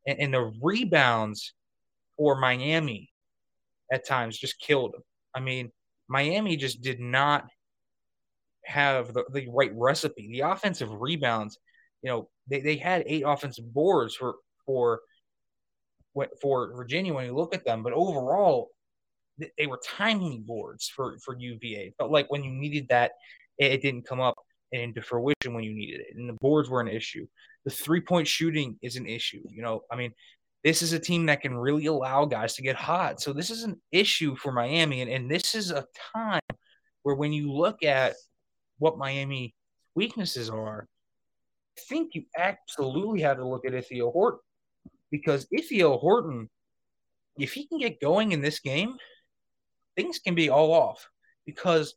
and, 0.06 0.20
and 0.20 0.34
the 0.34 0.52
rebounds 0.62 1.54
for 2.18 2.40
Miami 2.40 3.12
at 3.92 4.08
times 4.08 4.38
just 4.38 4.60
killed 4.60 4.94
them. 4.94 5.04
I 5.36 5.40
mean, 5.40 5.72
Miami 6.10 6.58
just 6.58 6.82
did 6.82 7.00
not 7.00 7.48
have 8.66 9.14
the, 9.14 9.24
the 9.32 9.48
right 9.50 9.72
recipe. 9.76 10.30
The 10.32 10.42
offensive 10.42 10.90
rebounds, 10.92 11.58
you 12.02 12.10
know, 12.10 12.30
they, 12.50 12.62
they 12.62 12.78
had 12.78 13.04
eight 13.06 13.24
offensive 13.26 13.74
boards 13.74 14.16
for 14.16 14.36
for 14.66 15.02
for 16.42 16.76
Virginia 16.76 17.14
when 17.14 17.26
you 17.26 17.36
look 17.36 17.54
at 17.54 17.64
them, 17.64 17.84
but 17.84 17.94
overall, 17.94 18.70
they 19.58 19.68
were 19.68 19.80
tiny 19.86 20.40
boards 20.40 20.88
for 20.88 21.18
for 21.20 21.38
UVA. 21.38 21.94
But 22.00 22.12
like 22.12 22.32
when 22.32 22.44
you 22.44 22.52
needed 22.52 22.88
that, 22.90 23.12
it, 23.58 23.74
it 23.74 23.82
didn't 23.82 24.08
come 24.08 24.20
up 24.20 24.36
into 24.72 25.02
fruition 25.02 25.54
when 25.54 25.64
you 25.64 25.74
needed 25.74 26.02
it, 26.02 26.16
and 26.16 26.28
the 26.28 26.38
boards 26.42 26.70
were 26.70 26.82
an 26.82 26.88
issue. 26.88 27.26
The 27.66 27.72
three 27.72 28.02
point 28.02 28.28
shooting 28.28 28.78
is 28.82 28.96
an 28.96 29.06
issue. 29.06 29.42
You 29.50 29.62
know, 29.62 29.82
I 29.92 29.96
mean, 29.96 30.14
this 30.64 30.82
is 30.82 30.94
a 30.94 31.00
team 31.00 31.28
that 31.28 31.42
can 31.42 31.56
really 31.56 31.86
allow 31.86 32.26
guys 32.26 32.56
to 32.56 32.62
get 32.62 32.76
hot. 32.76 33.22
So 33.22 33.34
this 33.34 33.50
is 33.50 33.64
an 33.64 33.80
issue 33.92 34.36
for 34.36 34.52
Miami. 34.52 35.02
And, 35.02 35.12
and 35.12 35.30
this 35.30 35.56
is 35.56 35.72
a 35.72 35.86
time 36.14 36.42
where 37.04 37.16
when 37.16 37.32
you 37.32 37.52
look 37.52 37.84
at 37.84 38.16
what 38.80 38.98
Miami 38.98 39.56
weaknesses 39.96 40.50
are, 40.50 40.88
I 41.78 41.82
think 41.88 42.16
you 42.16 42.24
absolutely 42.38 43.22
have 43.22 43.38
to 43.38 43.48
look 43.48 43.66
at 43.66 43.74
Ithiel 43.74 44.12
Horton. 44.12 44.40
Because 45.10 45.48
Ithiel 45.52 45.98
Horton, 46.00 46.50
if 47.38 47.54
he 47.54 47.68
can 47.68 47.78
get 47.78 48.02
going 48.02 48.34
in 48.34 48.42
this 48.42 48.60
game, 48.60 48.96
things 49.96 50.20
can 50.20 50.36
be 50.36 50.50
all 50.50 50.74
off. 50.74 51.08
Because 51.46 51.96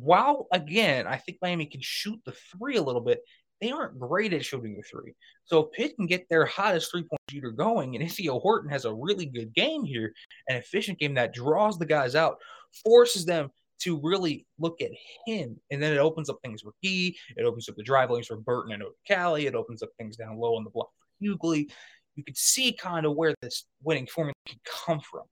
while 0.00 0.46
again, 0.52 1.06
I 1.06 1.16
think 1.16 1.38
Miami 1.42 1.66
can 1.66 1.80
shoot 1.82 2.20
the 2.24 2.32
three 2.32 2.76
a 2.76 2.82
little 2.82 3.00
bit, 3.00 3.20
they 3.60 3.70
aren't 3.70 3.98
great 3.98 4.32
at 4.32 4.44
shooting 4.44 4.76
the 4.76 4.82
three. 4.82 5.14
So 5.44 5.60
if 5.60 5.72
Pitt 5.72 5.96
can 5.96 6.06
get 6.06 6.28
their 6.28 6.46
hottest 6.46 6.90
three 6.90 7.02
point 7.02 7.20
shooter 7.30 7.50
going, 7.50 7.94
and 7.94 8.04
Ithiel 8.08 8.40
Horton 8.40 8.70
has 8.70 8.84
a 8.84 8.94
really 8.94 9.26
good 9.26 9.54
game 9.54 9.84
here, 9.84 10.12
an 10.48 10.56
efficient 10.56 10.98
game 10.98 11.14
that 11.14 11.34
draws 11.34 11.78
the 11.78 11.86
guys 11.86 12.14
out, 12.14 12.38
forces 12.84 13.24
them 13.24 13.50
to 13.80 14.00
really 14.02 14.46
look 14.58 14.80
at 14.82 14.90
him, 15.26 15.56
and 15.70 15.82
then 15.82 15.92
it 15.92 15.98
opens 15.98 16.28
up 16.28 16.38
things 16.44 16.62
for 16.62 16.72
Gee, 16.82 17.16
it 17.36 17.44
opens 17.44 17.68
up 17.68 17.76
the 17.76 17.82
drive 17.82 18.10
lanes 18.10 18.26
for 18.26 18.36
Burton 18.36 18.72
and 18.72 18.82
Cali, 19.06 19.46
it 19.46 19.54
opens 19.54 19.82
up 19.82 19.90
things 19.98 20.16
down 20.16 20.36
low 20.36 20.56
on 20.56 20.64
the 20.64 20.70
block 20.70 20.90
for 20.98 21.24
Hugley. 21.24 21.70
You 22.16 22.24
could 22.24 22.36
see 22.36 22.72
kind 22.72 23.06
of 23.06 23.14
where 23.14 23.34
this 23.40 23.64
winning 23.82 24.06
formula 24.06 24.34
can 24.46 24.58
come 24.64 25.00
from. 25.00 25.22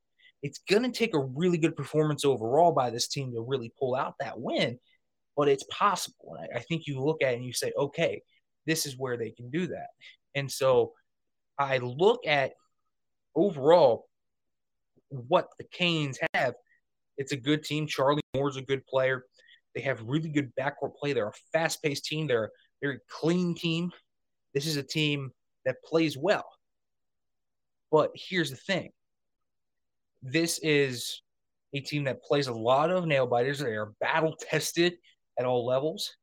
It's 0.43 0.61
going 0.71 0.85
to 0.85 0.91
take 0.97 1.15
a 1.15 1.21
really 1.21 1.59
good 1.59 1.77
performance 1.77 2.25
overall 2.25 2.73
by 2.73 2.91
this 2.91 3.09
team 3.09 3.33
to 3.33 3.41
really 3.41 3.73
pull 3.79 3.95
out 3.95 4.15
that 4.21 4.39
win 4.39 4.79
but 5.39 5.49
it's 5.49 5.65
possible. 5.71 6.35
And 6.37 6.49
I, 6.53 6.59
I 6.59 6.63
think 6.63 6.89
you 6.89 7.01
look 7.01 7.23
at 7.23 7.33
it 7.33 7.37
and 7.37 7.45
you 7.45 7.53
say, 7.53 7.73
okay, 7.79 8.23
this 8.67 8.85
is 8.85 8.99
where 8.99 9.17
they 9.17 9.31
can 9.31 9.51
do 9.51 9.69
that. 9.69 9.87
And 10.35 10.51
so 10.51 10.93
I 11.57 11.79
look 11.79 12.27
at 12.27 12.53
overall 13.37 14.07
what 15.11 15.49
the 15.57 15.65
Canes 15.71 16.19
have. 16.35 16.55
It's 17.17 17.31
a 17.31 17.37
good 17.37 17.63
team. 17.63 17.87
Charlie 17.87 18.21
Moore's 18.35 18.57
a 18.57 18.63
good 18.63 18.85
player. 18.87 19.27
They 19.77 19.81
have 19.83 20.03
really 20.03 20.29
good 20.29 20.51
backcourt 20.59 20.97
play. 21.01 21.13
They're 21.13 21.29
a 21.29 21.33
fast 21.53 21.85
paced 21.85 22.05
team. 22.05 22.27
They're 22.27 22.47
a 22.47 22.51
very 22.83 22.99
clean 23.09 23.55
team. 23.55 23.93
This 24.55 24.67
is 24.67 24.77
a 24.77 24.83
team 24.83 25.31
that 25.65 25.77
plays 25.85 26.19
well. 26.19 26.49
But 27.93 28.11
here's 28.13 28.51
the 28.51 28.57
thing 28.57 28.91
this 30.23 30.59
is 30.63 31.23
a 31.75 31.81
team 31.81 32.05
that 32.05 32.23
plays 32.23 32.47
a 32.47 32.53
lot 32.53 32.91
of 32.91 33.07
nail 33.07 33.27
biters. 33.27 33.59
They 33.59 33.77
are 33.77 33.93
battle 34.01 34.37
tested 34.39 34.95
at 35.39 35.47
all 35.47 35.67
levels. 35.67 36.15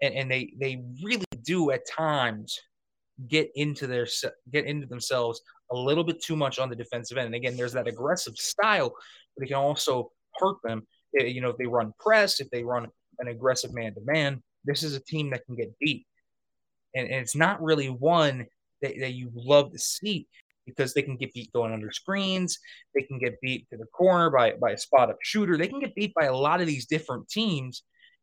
And, 0.00 0.14
and 0.14 0.30
they 0.30 0.52
they 0.60 0.82
really 1.02 1.24
do 1.42 1.70
at 1.70 1.88
times 1.88 2.58
get 3.26 3.50
into 3.56 3.86
their 3.86 4.06
get 4.52 4.64
into 4.64 4.86
themselves 4.86 5.40
a 5.72 5.76
little 5.76 6.04
bit 6.04 6.22
too 6.22 6.36
much 6.36 6.58
on 6.58 6.68
the 6.68 6.76
defensive 6.76 7.18
end. 7.18 7.26
And 7.26 7.34
again, 7.34 7.56
there's 7.56 7.72
that 7.72 7.88
aggressive 7.88 8.36
style, 8.36 8.94
but 9.36 9.44
it 9.44 9.48
can 9.48 9.56
also 9.56 10.12
hurt 10.36 10.56
them. 10.64 10.86
Eh, 11.18 11.24
you 11.24 11.40
know, 11.40 11.50
if 11.50 11.56
they 11.56 11.66
run 11.66 11.92
press, 11.98 12.40
if 12.40 12.48
they 12.50 12.62
run 12.62 12.86
an 13.18 13.28
aggressive 13.28 13.74
man 13.74 13.94
to 13.94 14.00
man, 14.04 14.42
this 14.64 14.82
is 14.82 14.94
a 14.94 15.00
team 15.00 15.30
that 15.30 15.44
can 15.46 15.56
get 15.56 15.76
beat. 15.80 16.06
And, 16.94 17.06
and 17.08 17.16
it's 17.16 17.36
not 17.36 17.62
really 17.62 17.88
one 17.88 18.46
that, 18.82 18.94
that 19.00 19.12
you 19.12 19.30
love 19.34 19.72
to 19.72 19.78
see 19.78 20.26
because 20.68 20.94
they 20.94 21.02
can 21.02 21.16
get 21.16 21.32
beat 21.32 21.52
going 21.52 21.72
under 21.72 21.90
screens. 21.90 22.58
They 22.94 23.02
can 23.02 23.18
get 23.18 23.40
beat 23.40 23.68
to 23.70 23.76
the 23.76 23.86
corner 23.86 24.30
by, 24.30 24.52
by 24.60 24.72
a 24.72 24.78
spot 24.78 25.10
up 25.10 25.16
shooter. 25.22 25.56
They 25.56 25.68
can 25.68 25.80
get 25.80 25.94
beat 25.94 26.14
by 26.14 26.26
a 26.26 26.36
lot 26.36 26.60
of 26.60 26.66
these 26.66 26.86
different 26.86 27.28
teams 27.28 27.82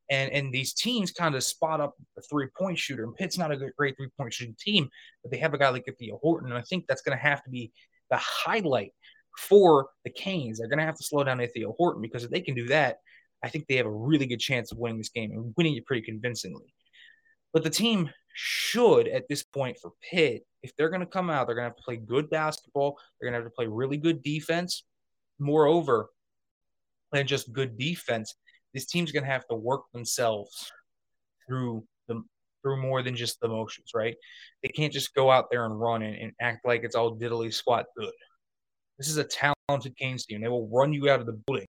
and 0.09 0.31
and 0.31 0.53
these 0.53 0.73
teams 0.73 1.11
kind 1.11 1.35
of 1.35 1.43
spot 1.43 1.81
up 1.81 1.95
a 2.17 2.21
three 2.21 2.47
point 2.57 2.77
shooter. 2.77 3.03
And 3.03 3.15
Pitt's 3.15 3.37
not 3.37 3.51
a 3.51 3.57
great 3.77 3.97
three 3.97 4.09
point 4.17 4.33
shooting 4.33 4.55
team, 4.59 4.89
but 5.23 5.31
they 5.31 5.37
have 5.37 5.53
a 5.53 5.57
guy 5.57 5.69
like 5.69 5.87
Ithiel 5.87 6.19
Horton, 6.21 6.49
and 6.49 6.57
I 6.57 6.61
think 6.61 6.85
that's 6.87 7.01
going 7.01 7.17
to 7.17 7.23
have 7.23 7.43
to 7.43 7.49
be 7.49 7.71
the 8.09 8.17
highlight 8.17 8.91
for 9.37 9.87
the 10.03 10.11
Canes. 10.11 10.59
They're 10.59 10.67
going 10.67 10.79
to 10.79 10.85
have 10.85 10.97
to 10.97 11.03
slow 11.03 11.23
down 11.23 11.39
Ithiel 11.39 11.75
Horton 11.77 12.01
because 12.01 12.23
if 12.23 12.31
they 12.31 12.41
can 12.41 12.55
do 12.55 12.67
that, 12.67 12.97
I 13.43 13.49
think 13.49 13.67
they 13.67 13.75
have 13.77 13.85
a 13.85 13.91
really 13.91 14.25
good 14.25 14.39
chance 14.39 14.71
of 14.71 14.77
winning 14.77 14.97
this 14.97 15.09
game 15.09 15.31
and 15.31 15.53
winning 15.57 15.75
it 15.75 15.85
pretty 15.85 16.05
convincingly. 16.05 16.73
But 17.55 17.63
the 17.63 17.69
team 17.69 18.09
should, 18.33 19.07
at 19.07 19.29
this 19.29 19.41
point 19.41 19.77
for 19.81 19.93
Pitt, 20.11 20.45
if 20.61 20.75
they're 20.75 20.89
going 20.89 20.99
to 20.99 21.05
come 21.05 21.29
out, 21.29 21.47
they're 21.47 21.55
going 21.55 21.63
to 21.63 21.69
have 21.69 21.77
to 21.77 21.83
play 21.83 21.95
good 21.95 22.29
basketball. 22.29 22.99
They're 23.17 23.31
going 23.31 23.39
to 23.39 23.45
have 23.45 23.49
to 23.49 23.55
play 23.55 23.65
really 23.65 23.95
good 23.95 24.21
defense. 24.21 24.83
Moreover, 25.39 26.09
than 27.13 27.25
just 27.25 27.53
good 27.53 27.77
defense, 27.77 28.35
this 28.73 28.85
team's 28.85 29.13
going 29.13 29.23
to 29.23 29.31
have 29.31 29.47
to 29.47 29.55
work 29.55 29.83
themselves 29.93 30.69
through 31.47 31.85
the 32.09 32.21
through 32.61 32.81
more 32.81 33.01
than 33.01 33.15
just 33.15 33.39
the 33.39 33.47
motions, 33.47 33.91
right? 33.95 34.17
They 34.61 34.69
can't 34.69 34.91
just 34.91 35.13
go 35.13 35.31
out 35.31 35.45
there 35.49 35.65
and 35.65 35.79
run 35.79 36.01
and, 36.01 36.15
and 36.17 36.31
act 36.41 36.65
like 36.65 36.83
it's 36.83 36.95
all 36.95 37.15
diddly 37.15 37.53
squat 37.53 37.85
good. 37.97 38.11
This 38.97 39.07
is 39.07 39.15
a 39.15 39.23
talented 39.23 39.95
Canes 39.95 40.25
team. 40.25 40.41
They 40.41 40.49
will 40.49 40.67
run 40.67 40.91
you 40.91 41.09
out 41.09 41.21
of 41.21 41.25
the 41.25 41.39
building 41.47 41.67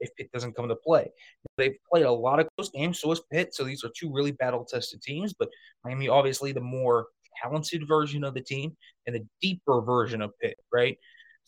if 0.00 0.14
Pitt 0.16 0.30
doesn't 0.32 0.54
come 0.54 0.68
to 0.68 0.76
play. 0.76 1.10
They've 1.56 1.76
played 1.90 2.04
a 2.04 2.12
lot 2.12 2.40
of 2.40 2.48
close 2.56 2.70
games, 2.70 3.00
so 3.00 3.10
has 3.10 3.20
Pitt. 3.32 3.54
So 3.54 3.64
these 3.64 3.84
are 3.84 3.90
two 3.96 4.12
really 4.12 4.32
battle 4.32 4.64
tested 4.64 5.02
teams, 5.02 5.32
but 5.32 5.48
Miami, 5.84 6.08
obviously, 6.08 6.52
the 6.52 6.60
more 6.60 7.06
talented 7.42 7.86
version 7.86 8.24
of 8.24 8.34
the 8.34 8.40
team 8.40 8.76
and 9.06 9.14
the 9.14 9.26
deeper 9.40 9.80
version 9.80 10.22
of 10.22 10.32
Pitt, 10.40 10.56
right? 10.72 10.98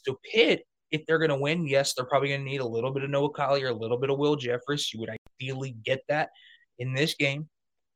So 0.05 0.19
Pitt, 0.33 0.65
if 0.91 1.05
they're 1.07 1.19
going 1.19 1.31
to 1.31 1.37
win, 1.37 1.67
yes, 1.67 1.95
they're 1.95 2.07
probably 2.07 2.29
going 2.29 2.45
to 2.45 2.50
need 2.50 2.61
a 2.61 2.67
little 2.67 2.93
bit 2.93 3.03
of 3.03 3.11
Noah 3.11 3.31
Collier, 3.31 3.69
a 3.69 3.75
little 3.75 3.99
bit 3.99 4.11
of 4.11 4.19
Will 4.19 4.37
Jeffress. 4.37 4.93
You 4.93 5.00
would 5.00 5.11
ideally 5.41 5.76
get 5.85 6.00
that 6.09 6.31
in 6.79 6.95
this 6.95 7.15
game. 7.15 7.49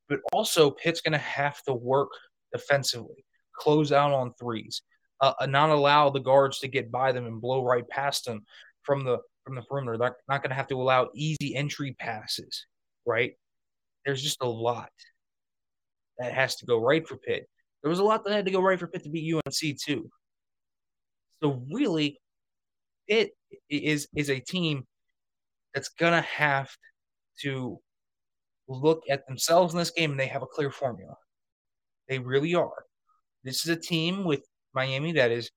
But 0.09 0.21
also, 0.33 0.71
Pitt's 0.71 1.00
going 1.00 1.12
to 1.12 1.19
have 1.19 1.62
to 1.64 1.73
work 1.73 2.11
defensively, 2.52 3.25
close 3.54 3.92
out 3.92 4.12
on 4.12 4.35
threes, 4.35 4.83
uh, 5.21 5.35
uh 5.40 5.47
not 5.47 5.71
allow 5.71 6.11
the 6.11 6.19
guards 6.19 6.59
to 6.61 6.69
get 6.69 6.90
by 6.90 7.12
them 7.12 7.26
and 7.26 7.40
blow 7.40 7.64
right 7.64 7.88
past 7.88 8.25
them 8.25 8.45
from 8.83 9.04
the 9.04 9.19
from 9.44 9.54
the 9.54 9.62
perimeter. 9.62 9.97
They're 9.99 10.16
not 10.28 10.42
going 10.42 10.50
to 10.50 10.56
have 10.56 10.68
to 10.68 10.80
allow 10.80 11.09
easy 11.14 11.54
entry 11.56 11.94
passes, 11.99 12.66
right? 13.06 13.32
There's 14.04 14.23
just 14.23 14.42
a 14.42 14.49
lot 14.49 14.90
that 16.18 16.32
has 16.32 16.56
to 16.56 16.66
go 16.66 16.78
right 16.78 17.06
for 17.06 17.16
Pitt. 17.16 17.49
There 17.82 17.90
was 17.90 17.99
a 17.99 18.04
lot 18.04 18.25
that 18.25 18.32
had 18.32 18.44
to 18.44 18.50
go 18.50 18.61
right 18.61 18.78
for 18.78 18.87
Pitt 18.87 19.04
to 19.04 19.11
beat 19.11 19.35
UNC 19.35 19.78
too. 19.80 20.11
So 21.42 21.62
really, 21.73 22.20
is 23.09 24.06
is 24.14 24.30
a 24.30 24.38
team 24.38 24.85
that's 25.75 25.88
gonna 25.88 26.20
have 26.23 26.70
to 27.42 27.80
look 28.68 29.02
at 29.11 29.26
themselves 29.26 29.73
in 29.73 29.78
this 29.78 29.90
game 29.90 30.12
and 30.12 30.20
they 30.20 30.26
have 30.26 30.42
a 30.42 30.47
clear 30.47 30.70
formula. 30.70 31.14
They 32.09 32.18
really 32.18 32.54
are. 32.54 32.85
This 33.42 33.64
is 33.64 33.70
a 33.70 33.80
team 33.80 34.25
with 34.25 34.44
Miami 34.75 35.12
that 35.12 35.30
is 35.30 35.50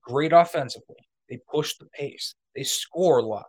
great 0.00 0.32
offensively. 0.32 1.08
They 1.28 1.40
push 1.50 1.74
the 1.78 1.86
pace. 1.86 2.34
They 2.54 2.62
score 2.62 3.18
a 3.18 3.22
lot. 3.22 3.46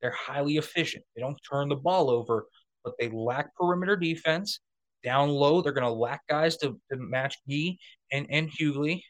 They're 0.00 0.12
highly 0.12 0.56
efficient. 0.56 1.04
They 1.14 1.22
don't 1.22 1.38
turn 1.48 1.68
the 1.68 1.76
ball 1.76 2.10
over, 2.10 2.46
but 2.84 2.94
they 2.98 3.08
lack 3.08 3.54
perimeter 3.56 3.96
defense. 3.96 4.60
Down 5.02 5.28
low, 5.28 5.62
they're 5.62 5.72
going 5.72 5.84
to 5.84 5.90
lack 5.90 6.22
guys 6.28 6.56
to, 6.58 6.78
to 6.90 6.98
match 6.98 7.36
Gee 7.48 7.78
and, 8.12 8.26
and 8.30 8.50
Hugley. 8.50 9.02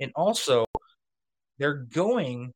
And 0.00 0.12
also, 0.14 0.66
they're 1.58 1.86
going 1.92 2.52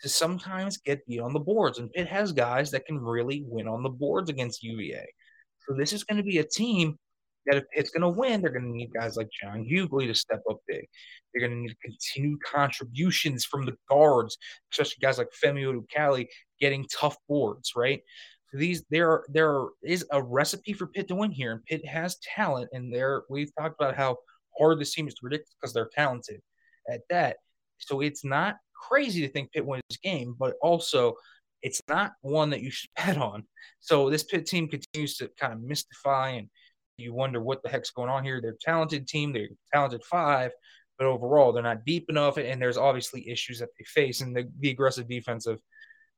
to 0.00 0.08
sometimes 0.08 0.78
get 0.78 1.06
beat 1.06 1.20
on 1.20 1.32
the 1.32 1.40
boards. 1.40 1.78
And 1.78 1.90
Pitt 1.92 2.08
has 2.08 2.32
guys 2.32 2.70
that 2.70 2.86
can 2.86 2.98
really 2.98 3.44
win 3.46 3.68
on 3.68 3.82
the 3.82 3.90
boards 3.90 4.30
against 4.30 4.62
UVA. 4.62 5.06
So 5.66 5.74
this 5.74 5.92
is 5.92 6.04
going 6.04 6.18
to 6.18 6.22
be 6.22 6.38
a 6.38 6.44
team 6.44 6.96
that 7.46 7.56
if 7.56 7.64
it's 7.72 7.90
going 7.90 8.02
to 8.02 8.08
win, 8.08 8.40
they're 8.40 8.50
going 8.50 8.64
to 8.64 8.76
need 8.76 8.92
guys 8.92 9.16
like 9.16 9.28
John 9.42 9.64
Hugley 9.64 10.06
to 10.06 10.14
step 10.14 10.42
up 10.50 10.58
big. 10.66 10.86
They're 11.32 11.46
going 11.46 11.58
to 11.58 11.68
need 11.68 11.76
continued 11.82 12.42
contributions 12.42 13.44
from 13.44 13.66
the 13.66 13.76
guards, 13.88 14.36
especially 14.72 14.96
guys 15.00 15.18
like 15.18 15.28
Femi 15.44 15.64
Odukale 15.64 16.26
getting 16.60 16.86
tough 16.92 17.16
boards, 17.28 17.72
right? 17.76 18.00
So 18.50 18.58
these 18.58 18.84
there 18.90 19.24
there 19.28 19.64
is 19.82 20.04
a 20.12 20.22
recipe 20.22 20.72
for 20.72 20.86
Pitt 20.86 21.08
to 21.08 21.14
win 21.14 21.32
here, 21.32 21.52
and 21.52 21.64
Pitt 21.64 21.84
has 21.86 22.18
talent, 22.18 22.68
and 22.72 22.92
there 22.92 23.22
we've 23.28 23.50
talked 23.58 23.80
about 23.80 23.96
how 23.96 24.18
hard 24.58 24.78
this 24.78 24.94
team 24.94 25.08
is 25.08 25.14
to 25.14 25.20
predict 25.20 25.50
because 25.60 25.72
they're 25.72 25.90
talented 25.94 26.40
at 26.90 27.00
that. 27.10 27.36
So 27.78 28.00
it's 28.00 28.24
not 28.24 28.56
crazy 28.88 29.20
to 29.22 29.28
think 29.28 29.52
Pitt 29.52 29.66
wins 29.66 29.82
this 29.88 29.98
game, 29.98 30.34
but 30.38 30.54
also 30.62 31.14
it's 31.62 31.80
not 31.88 32.12
one 32.22 32.50
that 32.50 32.62
you 32.62 32.70
should 32.70 32.90
bet 32.96 33.18
on. 33.18 33.44
So 33.80 34.10
this 34.10 34.22
Pitt 34.22 34.46
team 34.46 34.68
continues 34.68 35.16
to 35.18 35.30
kind 35.38 35.52
of 35.52 35.60
mystify 35.60 36.30
and 36.30 36.48
you 36.98 37.12
wonder 37.12 37.40
what 37.40 37.62
the 37.62 37.68
heck's 37.68 37.90
going 37.90 38.10
on 38.10 38.24
here. 38.24 38.40
They're 38.40 38.56
talented 38.60 39.06
team, 39.06 39.32
they're 39.32 39.48
talented 39.72 40.04
five, 40.04 40.52
but 40.98 41.06
overall 41.06 41.52
they're 41.52 41.62
not 41.62 41.84
deep 41.84 42.06
enough, 42.08 42.38
and 42.38 42.60
there's 42.60 42.78
obviously 42.78 43.28
issues 43.28 43.58
that 43.58 43.70
they 43.78 43.84
face. 43.84 44.20
And 44.20 44.34
the, 44.34 44.48
the 44.60 44.70
aggressive 44.70 45.08
defense 45.08 45.46
of 45.46 45.60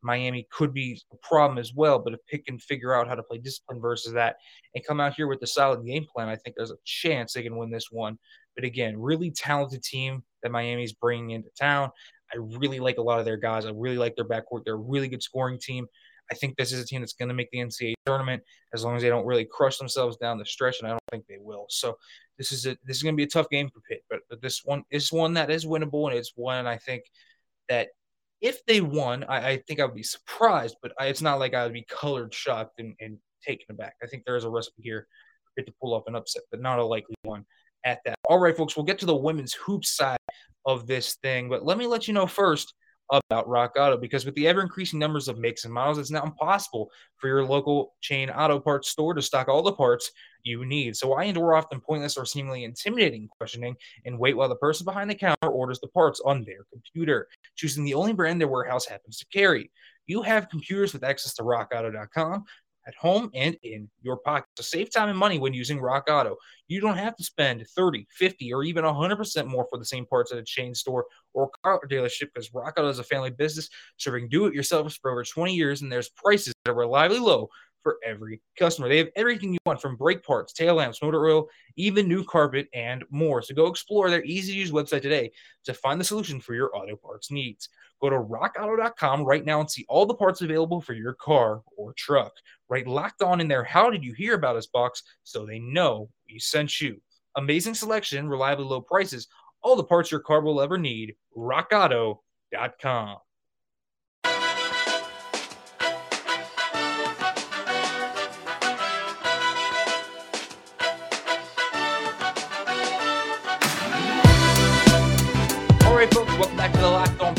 Miami 0.02 0.46
could 0.50 0.72
be 0.72 1.00
a 1.12 1.16
problem 1.16 1.58
as 1.58 1.74
well. 1.74 1.98
But 1.98 2.14
if 2.14 2.20
Pitt 2.26 2.46
can 2.46 2.58
figure 2.58 2.94
out 2.94 3.08
how 3.08 3.14
to 3.14 3.22
play 3.22 3.38
discipline 3.38 3.80
versus 3.80 4.12
that 4.12 4.36
and 4.74 4.84
come 4.86 5.00
out 5.00 5.14
here 5.14 5.26
with 5.26 5.42
a 5.42 5.46
solid 5.46 5.84
game 5.84 6.06
plan, 6.14 6.28
I 6.28 6.36
think 6.36 6.56
there's 6.56 6.70
a 6.70 6.76
chance 6.84 7.32
they 7.32 7.42
can 7.42 7.56
win 7.56 7.70
this 7.70 7.90
one. 7.90 8.18
But 8.54 8.64
again, 8.64 8.98
really 8.98 9.30
talented 9.30 9.82
team 9.82 10.22
that 10.42 10.52
Miami's 10.52 10.92
bringing 10.92 11.30
into 11.30 11.50
town. 11.58 11.90
I 12.32 12.36
really 12.38 12.78
like 12.78 12.98
a 12.98 13.02
lot 13.02 13.18
of 13.18 13.24
their 13.24 13.36
guys. 13.36 13.64
I 13.64 13.70
really 13.74 13.96
like 13.96 14.14
their 14.14 14.28
backcourt. 14.28 14.64
They're 14.64 14.74
a 14.74 14.76
really 14.76 15.08
good 15.08 15.22
scoring 15.22 15.58
team. 15.58 15.86
I 16.30 16.34
think 16.34 16.56
this 16.56 16.72
is 16.72 16.82
a 16.82 16.86
team 16.86 17.00
that's 17.00 17.14
going 17.14 17.28
to 17.28 17.34
make 17.34 17.50
the 17.50 17.58
NCAA 17.58 17.94
tournament 18.06 18.42
as 18.74 18.84
long 18.84 18.96
as 18.96 19.02
they 19.02 19.08
don't 19.08 19.26
really 19.26 19.46
crush 19.50 19.78
themselves 19.78 20.16
down 20.16 20.38
the 20.38 20.44
stretch, 20.44 20.78
and 20.78 20.88
I 20.88 20.90
don't 20.90 21.02
think 21.10 21.24
they 21.26 21.38
will. 21.40 21.66
So 21.68 21.96
this 22.36 22.52
is 22.52 22.66
a 22.66 22.76
this 22.84 22.96
is 22.96 23.02
going 23.02 23.14
to 23.14 23.16
be 23.16 23.24
a 23.24 23.28
tough 23.28 23.48
game 23.48 23.68
for 23.70 23.80
Pitt, 23.88 24.02
but, 24.10 24.20
but 24.28 24.42
this 24.42 24.62
one 24.64 24.84
is 24.90 25.12
one 25.12 25.34
that 25.34 25.50
is 25.50 25.66
winnable, 25.66 26.08
and 26.08 26.18
it's 26.18 26.32
one 26.36 26.66
I 26.66 26.76
think 26.76 27.04
that 27.68 27.88
if 28.40 28.64
they 28.66 28.80
won, 28.80 29.24
I, 29.24 29.50
I 29.50 29.62
think 29.66 29.80
I 29.80 29.84
would 29.84 29.94
be 29.94 30.02
surprised, 30.02 30.76
but 30.82 30.92
I, 30.98 31.06
it's 31.06 31.22
not 31.22 31.38
like 31.38 31.54
I 31.54 31.64
would 31.64 31.72
be 31.72 31.86
colored 31.88 32.32
shocked 32.32 32.78
and, 32.78 32.94
and 33.00 33.18
taken 33.46 33.66
aback. 33.70 33.94
I 34.02 34.06
think 34.06 34.24
there 34.24 34.36
is 34.36 34.44
a 34.44 34.50
recipe 34.50 34.82
here 34.82 35.06
for 35.44 35.50
Pitt 35.56 35.66
to 35.66 35.74
pull 35.80 35.94
off 35.94 36.04
an 36.06 36.14
upset, 36.14 36.42
but 36.50 36.60
not 36.60 36.78
a 36.78 36.84
likely 36.84 37.16
one 37.22 37.44
at 37.84 38.00
that. 38.04 38.14
All 38.28 38.38
right, 38.38 38.56
folks, 38.56 38.76
we'll 38.76 38.86
get 38.86 38.98
to 39.00 39.06
the 39.06 39.16
women's 39.16 39.54
hoop 39.54 39.84
side 39.84 40.18
of 40.66 40.86
this 40.86 41.16
thing, 41.22 41.48
but 41.48 41.64
let 41.64 41.78
me 41.78 41.86
let 41.86 42.06
you 42.06 42.14
know 42.14 42.26
first 42.26 42.74
about 43.10 43.48
Rock 43.48 43.74
Auto 43.78 43.96
because 43.96 44.24
with 44.24 44.34
the 44.34 44.46
ever 44.46 44.60
increasing 44.60 44.98
numbers 44.98 45.28
of 45.28 45.38
makes 45.38 45.64
and 45.64 45.72
models, 45.72 45.98
it's 45.98 46.10
now 46.10 46.24
impossible 46.24 46.90
for 47.16 47.28
your 47.28 47.44
local 47.44 47.94
chain 48.00 48.30
auto 48.30 48.58
parts 48.58 48.88
store 48.88 49.14
to 49.14 49.22
stock 49.22 49.48
all 49.48 49.62
the 49.62 49.72
parts 49.72 50.10
you 50.42 50.64
need. 50.64 50.96
So 50.96 51.08
why 51.08 51.24
endure 51.24 51.54
often 51.54 51.80
pointless 51.80 52.16
or 52.16 52.24
seemingly 52.24 52.64
intimidating 52.64 53.28
questioning 53.28 53.76
and 54.04 54.18
wait 54.18 54.36
while 54.36 54.48
the 54.48 54.56
person 54.56 54.84
behind 54.84 55.10
the 55.10 55.14
counter 55.14 55.48
orders 55.48 55.80
the 55.80 55.88
parts 55.88 56.20
on 56.24 56.44
their 56.44 56.64
computer, 56.72 57.28
choosing 57.56 57.84
the 57.84 57.94
only 57.94 58.12
brand 58.12 58.40
their 58.40 58.48
warehouse 58.48 58.86
happens 58.86 59.18
to 59.18 59.26
carry. 59.26 59.70
You 60.06 60.22
have 60.22 60.48
computers 60.48 60.92
with 60.92 61.04
access 61.04 61.34
to 61.34 61.42
rockauto.com 61.42 62.44
at 62.88 62.94
home 62.94 63.30
and 63.34 63.56
in 63.62 63.88
your 64.02 64.16
pocket. 64.16 64.48
To 64.56 64.62
save 64.62 64.90
time 64.90 65.10
and 65.10 65.18
money 65.18 65.38
when 65.38 65.54
using 65.54 65.78
Rock 65.78 66.08
Auto, 66.10 66.36
you 66.66 66.80
don't 66.80 66.96
have 66.96 67.14
to 67.16 67.22
spend 67.22 67.64
30, 67.76 68.06
50, 68.10 68.52
or 68.52 68.64
even 68.64 68.84
100% 68.84 69.46
more 69.46 69.66
for 69.70 69.78
the 69.78 69.84
same 69.84 70.06
parts 70.06 70.32
at 70.32 70.38
a 70.38 70.42
chain 70.42 70.74
store 70.74 71.06
or 71.34 71.50
car 71.62 71.80
dealership 71.88 72.30
because 72.34 72.52
Rock 72.52 72.74
Auto 72.78 72.88
is 72.88 72.98
a 72.98 73.04
family 73.04 73.30
business 73.30 73.68
serving 73.98 74.28
do-it-yourselfers 74.30 74.98
for 75.00 75.10
over 75.10 75.22
20 75.22 75.54
years, 75.54 75.82
and 75.82 75.92
there's 75.92 76.08
prices 76.08 76.54
that 76.64 76.72
are 76.72 76.74
reliably 76.74 77.20
low 77.20 77.48
for 77.88 77.98
every 78.04 78.42
customer. 78.58 78.86
They 78.86 78.98
have 78.98 79.08
everything 79.16 79.54
you 79.54 79.58
want 79.64 79.80
from 79.80 79.96
brake 79.96 80.22
parts, 80.22 80.52
tail 80.52 80.74
lamps, 80.74 81.00
motor 81.00 81.26
oil, 81.26 81.48
even 81.76 82.06
new 82.06 82.22
carpet, 82.22 82.68
and 82.74 83.02
more. 83.08 83.40
So 83.40 83.54
go 83.54 83.66
explore 83.66 84.10
their 84.10 84.22
easy 84.24 84.52
to 84.52 84.58
use 84.58 84.70
website 84.70 85.00
today 85.00 85.32
to 85.64 85.72
find 85.72 85.98
the 85.98 86.04
solution 86.04 86.38
for 86.38 86.54
your 86.54 86.76
auto 86.76 86.96
parts 86.96 87.30
needs. 87.30 87.70
Go 88.02 88.10
to 88.10 88.16
rockauto.com 88.16 89.24
right 89.24 89.42
now 89.44 89.60
and 89.60 89.70
see 89.70 89.86
all 89.88 90.04
the 90.04 90.14
parts 90.14 90.42
available 90.42 90.82
for 90.82 90.92
your 90.92 91.14
car 91.14 91.62
or 91.78 91.94
truck. 91.94 92.32
Right 92.68 92.86
locked 92.86 93.22
on 93.22 93.40
in 93.40 93.48
there. 93.48 93.64
How 93.64 93.88
did 93.88 94.04
you 94.04 94.12
hear 94.12 94.34
about 94.34 94.56
us 94.56 94.66
box 94.66 95.02
so 95.24 95.46
they 95.46 95.58
know 95.58 96.10
we 96.30 96.38
sent 96.38 96.78
you? 96.82 97.00
Amazing 97.36 97.74
selection, 97.74 98.28
reliably 98.28 98.66
low 98.66 98.82
prices, 98.82 99.28
all 99.62 99.76
the 99.76 99.84
parts 99.84 100.10
your 100.10 100.20
car 100.20 100.42
will 100.42 100.60
ever 100.60 100.76
need. 100.76 101.14
RockAuto.com. 101.34 103.16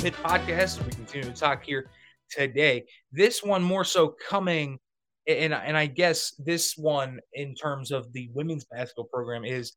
Pitt 0.01 0.13
podcast. 0.23 0.81
We 0.85 0.91
continue 0.91 1.29
to 1.29 1.37
talk 1.37 1.61
here 1.61 1.89
today. 2.31 2.85
This 3.11 3.43
one 3.43 3.61
more 3.61 3.83
so 3.83 4.15
coming, 4.29 4.79
and 5.27 5.53
and 5.53 5.75
I 5.75 5.87
guess 5.87 6.33
this 6.39 6.75
one 6.77 7.19
in 7.33 7.53
terms 7.53 7.91
of 7.91 8.13
the 8.13 8.29
women's 8.33 8.63
basketball 8.63 9.09
program 9.11 9.43
is 9.43 9.73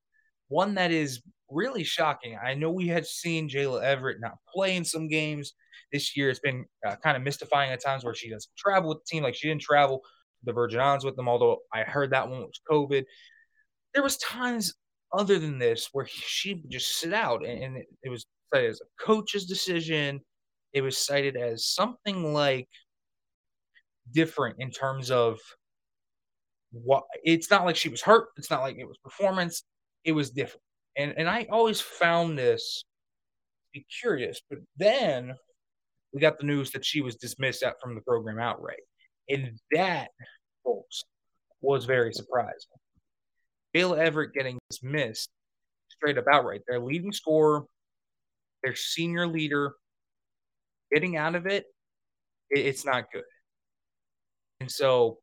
one 0.47 0.77
that 0.77 0.93
is 0.93 1.23
really 1.51 1.83
shocking. 1.83 2.39
I 2.41 2.55
know 2.55 2.71
we 2.71 2.87
had 2.87 3.05
seen 3.05 3.49
Jayla 3.49 3.83
Everett 3.83 4.21
not 4.21 4.35
play 4.55 4.77
in 4.77 4.85
some 4.85 5.09
games 5.09 5.55
this 5.93 6.17
year. 6.17 6.31
It's 6.31 6.39
been 6.39 6.67
uh, 6.87 6.95
kind 7.03 7.17
of 7.17 7.25
mystifying 7.25 7.73
at 7.73 7.83
times 7.83 8.05
where 8.05 8.15
she 8.15 8.31
doesn't 8.31 8.55
travel 8.57 8.91
with 8.91 8.99
the 8.99 9.11
team, 9.11 9.25
like 9.25 9.35
she 9.35 9.49
didn't 9.49 9.63
travel 9.63 10.03
the 10.45 10.53
Virgin 10.53 10.79
Islands 10.79 11.05
with 11.05 11.17
them. 11.17 11.29
Although 11.29 11.59
I 11.75 11.81
heard 11.81 12.13
that 12.13 12.29
one 12.29 12.43
was 12.43 12.61
COVID. 12.71 13.03
There 13.93 14.05
was 14.05 14.19
times 14.19 14.73
other 15.13 15.41
than 15.41 15.59
this 15.59 15.89
where 15.91 16.07
she 16.09 16.63
just 16.69 17.01
sit 17.01 17.13
out, 17.13 17.45
and, 17.45 17.83
it 18.05 18.09
was 18.09 18.25
cited 18.53 18.71
as 18.71 18.81
a 18.81 19.05
coach's 19.05 19.47
decision. 19.47 20.21
It 20.73 20.83
was 20.83 20.99
cited 20.99 21.37
as 21.37 21.67
something 21.67 22.33
like 22.33 22.69
different 24.13 24.57
in 24.59 24.71
terms 24.71 25.11
of 25.11 25.39
what 26.73 27.05
it's 27.23 27.51
not 27.51 27.65
like 27.65 27.77
she 27.77 27.89
was 27.89 28.03
hurt. 28.03 28.29
It's 28.37 28.51
not 28.51 28.63
like 28.63 28.77
it 28.79 28.89
was 28.89 28.99
performance. 28.99 29.63
It 30.05 30.13
was 30.13 30.31
different. 30.31 30.63
And 30.97 31.15
and 31.17 31.29
I 31.29 31.47
always 31.51 31.81
found 31.81 32.39
this 32.39 32.85
be 33.73 33.87
curious. 34.01 34.41
But 34.49 34.61
then 34.77 35.35
we 36.13 36.21
got 36.21 36.39
the 36.39 36.47
news 36.47 36.71
that 36.73 36.85
she 36.85 37.01
was 37.01 37.17
dismissed 37.17 37.63
out 37.63 37.77
from 37.83 37.95
the 37.95 38.03
program 38.03 38.39
outright. 38.39 38.83
And 39.29 39.59
that, 39.73 40.09
folks, 40.65 41.03
was 41.61 41.85
very 41.85 42.13
surprising. 42.13 42.79
Bill 43.73 43.95
Everett 43.95 44.35
getting 44.35 44.59
dismissed 44.71 45.31
straight 45.89 46.19
up 46.19 46.27
outright. 46.31 46.63
Their 46.69 46.81
leading 46.81 47.13
scorer, 47.13 47.65
their 48.63 48.75
senior 48.75 49.27
leader, 49.27 49.75
getting 50.93 51.17
out 51.17 51.35
of 51.35 51.47
it, 51.47 51.65
it's 52.51 52.85
not 52.85 53.11
good. 53.13 53.25
And 54.61 54.71
so 54.71 55.19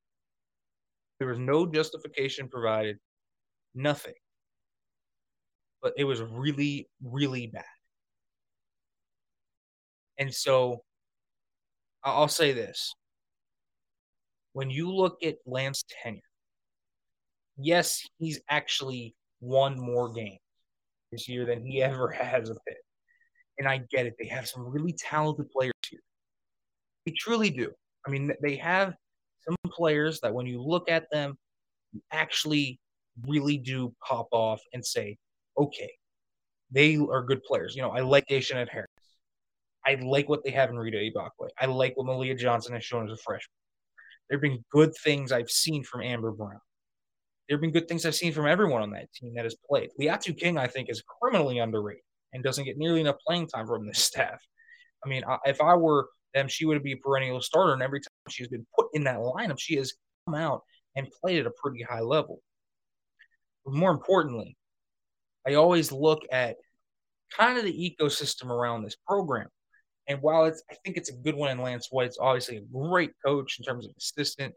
there 1.20 1.28
was 1.28 1.40
no 1.40 1.66
justification 1.66 2.50
provided, 2.50 2.98
nothing. 3.76 4.14
But 5.82 5.94
it 5.98 6.04
was 6.04 6.22
really, 6.22 6.90
really 7.04 7.48
bad. 7.48 7.64
And 10.18 10.34
so 10.34 10.84
I'll 12.04 12.28
say 12.28 12.52
this. 12.52 12.94
When 14.54 14.70
you 14.70 14.92
look 14.94 15.24
at 15.24 15.38
Lance 15.46 15.86
tenure, 16.04 16.22
yes, 17.58 18.02
he's 18.18 18.42
actually 18.50 19.16
won 19.40 19.80
more 19.80 20.12
games 20.12 20.40
this 21.12 21.30
year 21.30 21.46
than 21.46 21.66
he 21.66 21.82
ever 21.82 22.10
has 22.12 22.50
a 22.50 22.56
Pitt. 22.68 22.78
And 23.60 23.68
I 23.68 23.82
get 23.92 24.06
it. 24.06 24.16
They 24.18 24.28
have 24.28 24.48
some 24.48 24.66
really 24.66 24.94
talented 24.94 25.52
players 25.52 25.74
here. 25.88 26.00
They 27.06 27.14
truly 27.18 27.50
do. 27.50 27.72
I 28.08 28.10
mean, 28.10 28.32
they 28.42 28.56
have 28.56 28.94
some 29.46 29.56
players 29.72 30.20
that 30.22 30.34
when 30.34 30.46
you 30.48 30.62
look 30.62 30.90
at 30.90 31.12
them, 31.12 31.38
you 31.92 32.02
actually 32.12 32.80
really 33.28 33.58
do 33.58 33.94
pop 34.06 34.28
off 34.32 34.62
and 34.74 34.86
say, 34.86 35.18
okay, 35.58 35.92
they 36.72 36.96
are 36.98 37.24
good 37.24 37.44
players. 37.44 37.76
You 37.76 37.82
know, 37.82 37.90
I 37.90 38.02
like 38.02 38.26
Daishen 38.28 38.68
Harris. 38.70 38.88
I 39.86 39.96
like 39.96 40.30
what 40.30 40.44
they 40.44 40.52
have 40.52 40.70
in 40.70 40.78
Rita 40.78 40.98
Igbokwe. 40.98 41.50
I 41.60 41.66
like 41.66 41.98
what 41.98 42.06
Malia 42.06 42.36
Johnson 42.36 42.74
has 42.74 42.84
shown 42.84 43.08
as 43.08 43.14
a 43.14 43.18
freshman. 43.18 43.54
There 44.30 44.38
have 44.38 44.42
been 44.42 44.64
good 44.72 44.94
things 45.04 45.32
I've 45.32 45.50
seen 45.50 45.84
from 45.84 46.02
Amber 46.02 46.32
Brown. 46.32 46.60
There 47.48 47.58
have 47.58 47.62
been 47.62 47.72
good 47.72 47.88
things 47.88 48.06
I've 48.06 48.16
seen 48.16 48.32
from 48.32 48.46
everyone 48.46 48.84
on 48.84 48.92
that 48.92 49.12
team 49.12 49.34
that 49.36 49.46
has 49.46 49.56
played. 49.68 49.90
Liatu 50.00 50.38
King, 50.38 50.58
I 50.58 50.68
think, 50.68 50.90
is 50.90 51.02
criminally 51.02 51.58
underrated 51.58 52.04
and 52.34 52.44
doesn't 52.44 52.66
get 52.66 52.78
nearly 52.78 53.02
enough 53.02 53.18
playing 53.26 53.48
time 53.48 53.68
from 53.68 53.88
this 53.88 54.00
staff. 54.06 54.40
I 55.04 55.10
mean, 55.10 55.24
if 55.46 55.62
I 55.62 55.76
were 55.76 56.10
them, 56.34 56.48
she 56.48 56.66
would 56.66 56.84
be 56.84 56.94
a 56.94 56.98
perennial 56.98 57.42
starter, 57.42 57.74
and 57.74 57.82
every 57.82 58.02
time 58.02 58.12
she's 58.30 58.48
been 58.48 58.66
put 58.76 58.88
in 58.94 59.04
that 59.06 59.18
lineup, 59.18 59.60
she 59.60 59.76
has 59.78 59.94
come 60.26 60.36
out 60.36 60.62
and 60.96 61.08
played 61.22 61.40
at 61.40 61.46
a 61.46 61.52
pretty 61.62 61.84
high 61.84 62.02
level. 62.02 62.42
But 63.66 63.74
more 63.74 63.92
importantly, 63.92 64.58
I 65.48 65.56
always 65.56 65.92
look 65.92 66.22
at 66.32 66.58
kind 67.32 67.58
of 67.58 67.64
the 67.64 67.96
ecosystem 68.00 68.50
around 68.50 68.84
this 68.84 68.98
program. 69.08 69.48
And 70.08 70.22
while 70.22 70.46
it's, 70.46 70.64
I 70.72 70.76
think 70.84 70.98
it's 70.98 71.10
a 71.10 71.16
good 71.16 71.36
one 71.36 71.52
in 71.52 71.62
Lance 71.62 71.88
White. 71.92 72.08
It's 72.08 72.18
obviously 72.20 72.58
a 72.58 72.62
great 72.62 73.12
coach 73.24 73.58
in 73.60 73.66
terms 73.66 73.86
of 73.86 73.92
assistant, 73.98 74.54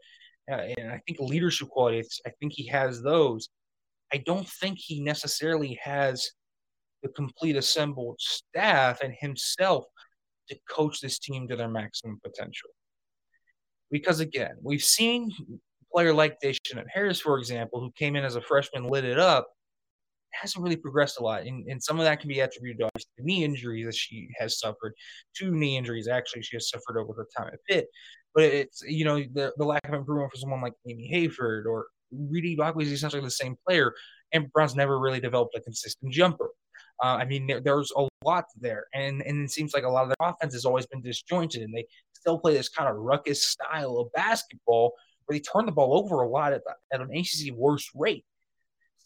uh, 0.51 0.61
and 0.77 0.91
I 0.91 0.99
think 1.05 1.19
leadership 1.19 1.69
qualities. 1.69 2.19
I 2.25 2.31
think 2.39 2.53
he 2.53 2.67
has 2.67 3.01
those. 3.01 3.49
I 4.11 4.17
don't 4.17 4.47
think 4.47 4.79
he 4.79 5.01
necessarily 5.01 5.79
has 5.81 6.31
the 7.03 7.09
complete 7.09 7.55
assembled 7.55 8.19
staff 8.19 9.01
and 9.01 9.13
himself 9.19 9.85
to 10.49 10.57
coach 10.69 10.99
this 11.01 11.19
team 11.19 11.47
to 11.47 11.55
their 11.55 11.69
maximum 11.69 12.19
potential. 12.23 12.69
Because 13.91 14.19
again, 14.19 14.55
we've 14.63 14.83
seen 14.83 15.31
player 15.93 16.13
like 16.13 16.39
Daishen 16.41 16.83
Harris, 16.91 17.19
for 17.19 17.37
example, 17.37 17.79
who 17.79 17.91
came 17.91 18.15
in 18.15 18.25
as 18.25 18.35
a 18.35 18.41
freshman, 18.41 18.87
lit 18.87 19.05
it 19.05 19.19
up, 19.19 19.47
hasn't 20.31 20.63
really 20.63 20.75
progressed 20.75 21.19
a 21.19 21.23
lot. 21.23 21.43
And, 21.43 21.69
and 21.69 21.81
some 21.81 21.99
of 21.99 22.05
that 22.05 22.19
can 22.19 22.27
be 22.27 22.39
attributed 22.39 22.79
to 22.79 23.05
the 23.17 23.23
knee 23.23 23.43
injuries 23.43 23.85
that 23.85 23.95
she 23.95 24.29
has 24.39 24.59
suffered. 24.59 24.93
Two 25.37 25.51
knee 25.51 25.77
injuries, 25.77 26.07
actually, 26.07 26.41
she 26.41 26.55
has 26.55 26.69
suffered 26.69 26.99
over 26.99 27.13
her 27.13 27.27
time 27.37 27.51
at 27.53 27.59
Pitt. 27.69 27.87
But 28.33 28.45
it's, 28.45 28.81
you 28.81 29.05
know, 29.05 29.17
the, 29.17 29.53
the 29.57 29.65
lack 29.65 29.87
of 29.87 29.93
improvement 29.93 30.31
for 30.31 30.37
someone 30.37 30.61
like 30.61 30.73
Amy 30.87 31.11
Hayford 31.13 31.65
or 31.65 31.85
Rita 32.11 32.59
Igbokwe 32.59 32.81
is 32.81 32.91
essentially 32.91 33.21
the 33.21 33.29
same 33.29 33.55
player. 33.67 33.93
And 34.33 34.51
Brown's 34.51 34.75
never 34.75 34.99
really 34.99 35.19
developed 35.19 35.55
a 35.55 35.61
consistent 35.61 36.11
jumper. 36.11 36.49
Uh, 37.01 37.17
I 37.17 37.25
mean, 37.25 37.47
there, 37.47 37.59
there's 37.59 37.91
a 37.97 38.07
lot 38.23 38.45
there. 38.59 38.85
And, 38.93 39.21
and 39.21 39.43
it 39.43 39.51
seems 39.51 39.73
like 39.73 39.83
a 39.83 39.89
lot 39.89 40.03
of 40.03 40.09
their 40.09 40.29
offense 40.29 40.53
has 40.53 40.65
always 40.65 40.85
been 40.85 41.01
disjointed. 41.01 41.61
And 41.61 41.73
they 41.73 41.85
still 42.13 42.39
play 42.39 42.53
this 42.53 42.69
kind 42.69 42.89
of 42.89 42.95
ruckus 42.97 43.43
style 43.43 43.97
of 43.97 44.11
basketball 44.13 44.93
where 45.25 45.37
they 45.37 45.41
turn 45.41 45.65
the 45.65 45.71
ball 45.71 45.97
over 45.97 46.21
a 46.21 46.29
lot 46.29 46.53
at, 46.53 46.61
at 46.91 47.01
an 47.01 47.09
ACC 47.13 47.53
worst 47.53 47.89
rate. 47.95 48.25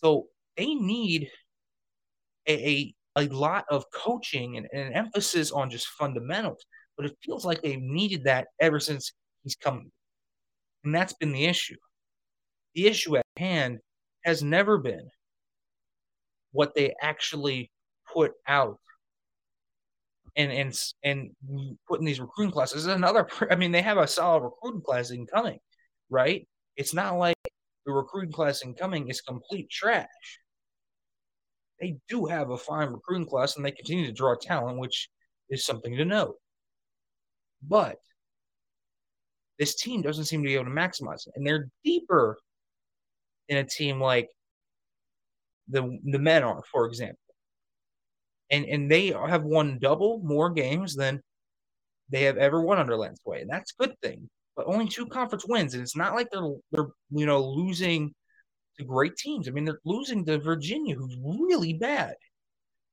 So 0.01 0.27
they 0.57 0.75
need 0.75 1.29
a, 2.47 2.93
a, 3.17 3.23
a 3.23 3.27
lot 3.29 3.65
of 3.69 3.85
coaching 3.91 4.57
and, 4.57 4.67
and, 4.71 4.89
an 4.89 4.93
emphasis 4.93 5.51
on 5.51 5.69
just 5.69 5.87
fundamentals. 5.87 6.65
But 6.95 7.07
it 7.07 7.17
feels 7.23 7.45
like 7.45 7.61
they've 7.61 7.81
needed 7.81 8.23
that 8.25 8.47
ever 8.59 8.79
since 8.79 9.13
he's 9.43 9.55
come. 9.55 9.91
And 10.83 10.93
that's 10.93 11.13
been 11.13 11.31
the 11.31 11.45
issue. 11.45 11.75
The 12.75 12.87
issue 12.87 13.17
at 13.17 13.25
hand 13.37 13.79
has 14.23 14.43
never 14.43 14.77
been 14.77 15.09
what 16.51 16.73
they 16.75 16.93
actually 17.01 17.71
put 18.17 18.33
out 18.47 18.79
and 20.35 20.51
and 20.51 20.79
and 21.03 21.31
putting 21.87 22.05
these 22.05 22.19
recruiting 22.19 22.51
classes. 22.51 22.85
Another, 22.85 23.27
I 23.51 23.55
mean, 23.55 23.71
they 23.71 23.81
have 23.81 23.97
a 23.97 24.07
solid 24.07 24.43
recruiting 24.43 24.81
class 24.81 25.11
incoming, 25.11 25.59
right? 26.09 26.47
It's 26.75 26.93
not 26.93 27.17
like 27.17 27.35
the 27.85 27.91
recruiting 27.91 28.31
class 28.31 28.63
incoming 28.63 29.09
is 29.09 29.21
complete 29.21 29.69
trash 29.69 30.07
they 31.79 31.97
do 32.07 32.25
have 32.25 32.49
a 32.49 32.57
fine 32.57 32.89
recruiting 32.89 33.27
class 33.27 33.55
and 33.55 33.65
they 33.65 33.71
continue 33.71 34.07
to 34.07 34.11
draw 34.11 34.35
talent, 34.35 34.79
which 34.79 35.09
is 35.49 35.65
something 35.65 35.95
to 35.95 36.05
note. 36.05 36.35
But 37.61 37.97
this 39.59 39.75
team 39.75 40.01
doesn't 40.01 40.25
seem 40.25 40.41
to 40.41 40.47
be 40.47 40.55
able 40.55 40.65
to 40.65 40.71
maximize 40.71 41.27
it. 41.27 41.33
And 41.35 41.45
they're 41.45 41.69
deeper 41.83 42.37
in 43.49 43.57
a 43.57 43.63
team 43.63 43.99
like 43.99 44.29
the 45.67 45.99
the 46.05 46.19
men 46.19 46.43
are, 46.43 46.63
for 46.71 46.85
example. 46.85 47.17
And 48.49 48.65
and 48.65 48.89
they 48.89 49.07
have 49.07 49.43
won 49.43 49.79
double 49.79 50.19
more 50.23 50.49
games 50.49 50.95
than 50.95 51.21
they 52.09 52.23
have 52.23 52.37
ever 52.37 52.61
won 52.61 52.79
under 52.79 52.95
Lance 52.97 53.19
White. 53.23 53.41
And 53.41 53.49
that's 53.49 53.73
a 53.73 53.83
good 53.83 53.95
thing. 54.01 54.29
But 54.55 54.67
only 54.67 54.87
two 54.87 55.05
conference 55.05 55.45
wins. 55.47 55.73
And 55.73 55.83
it's 55.83 55.95
not 55.95 56.15
like 56.15 56.29
they're 56.31 56.53
they're 56.71 56.87
you 57.11 57.25
know 57.25 57.43
losing 57.43 58.13
to 58.77 58.85
great 58.85 59.15
teams. 59.17 59.47
I 59.47 59.51
mean, 59.51 59.65
they're 59.65 59.79
losing 59.85 60.25
to 60.25 60.39
Virginia, 60.39 60.95
who's 60.95 61.17
really 61.21 61.73
bad. 61.73 62.15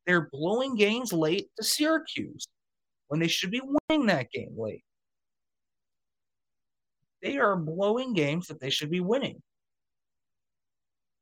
They're 0.06 0.28
blowing 0.32 0.76
games 0.76 1.12
late 1.12 1.48
to 1.56 1.64
Syracuse 1.64 2.48
when 3.08 3.20
they 3.20 3.28
should 3.28 3.50
be 3.50 3.62
winning 3.88 4.06
that 4.06 4.30
game 4.30 4.54
late. 4.56 4.84
They 7.22 7.38
are 7.38 7.56
blowing 7.56 8.12
games 8.12 8.48
that 8.48 8.60
they 8.60 8.70
should 8.70 8.90
be 8.90 9.00
winning. 9.00 9.42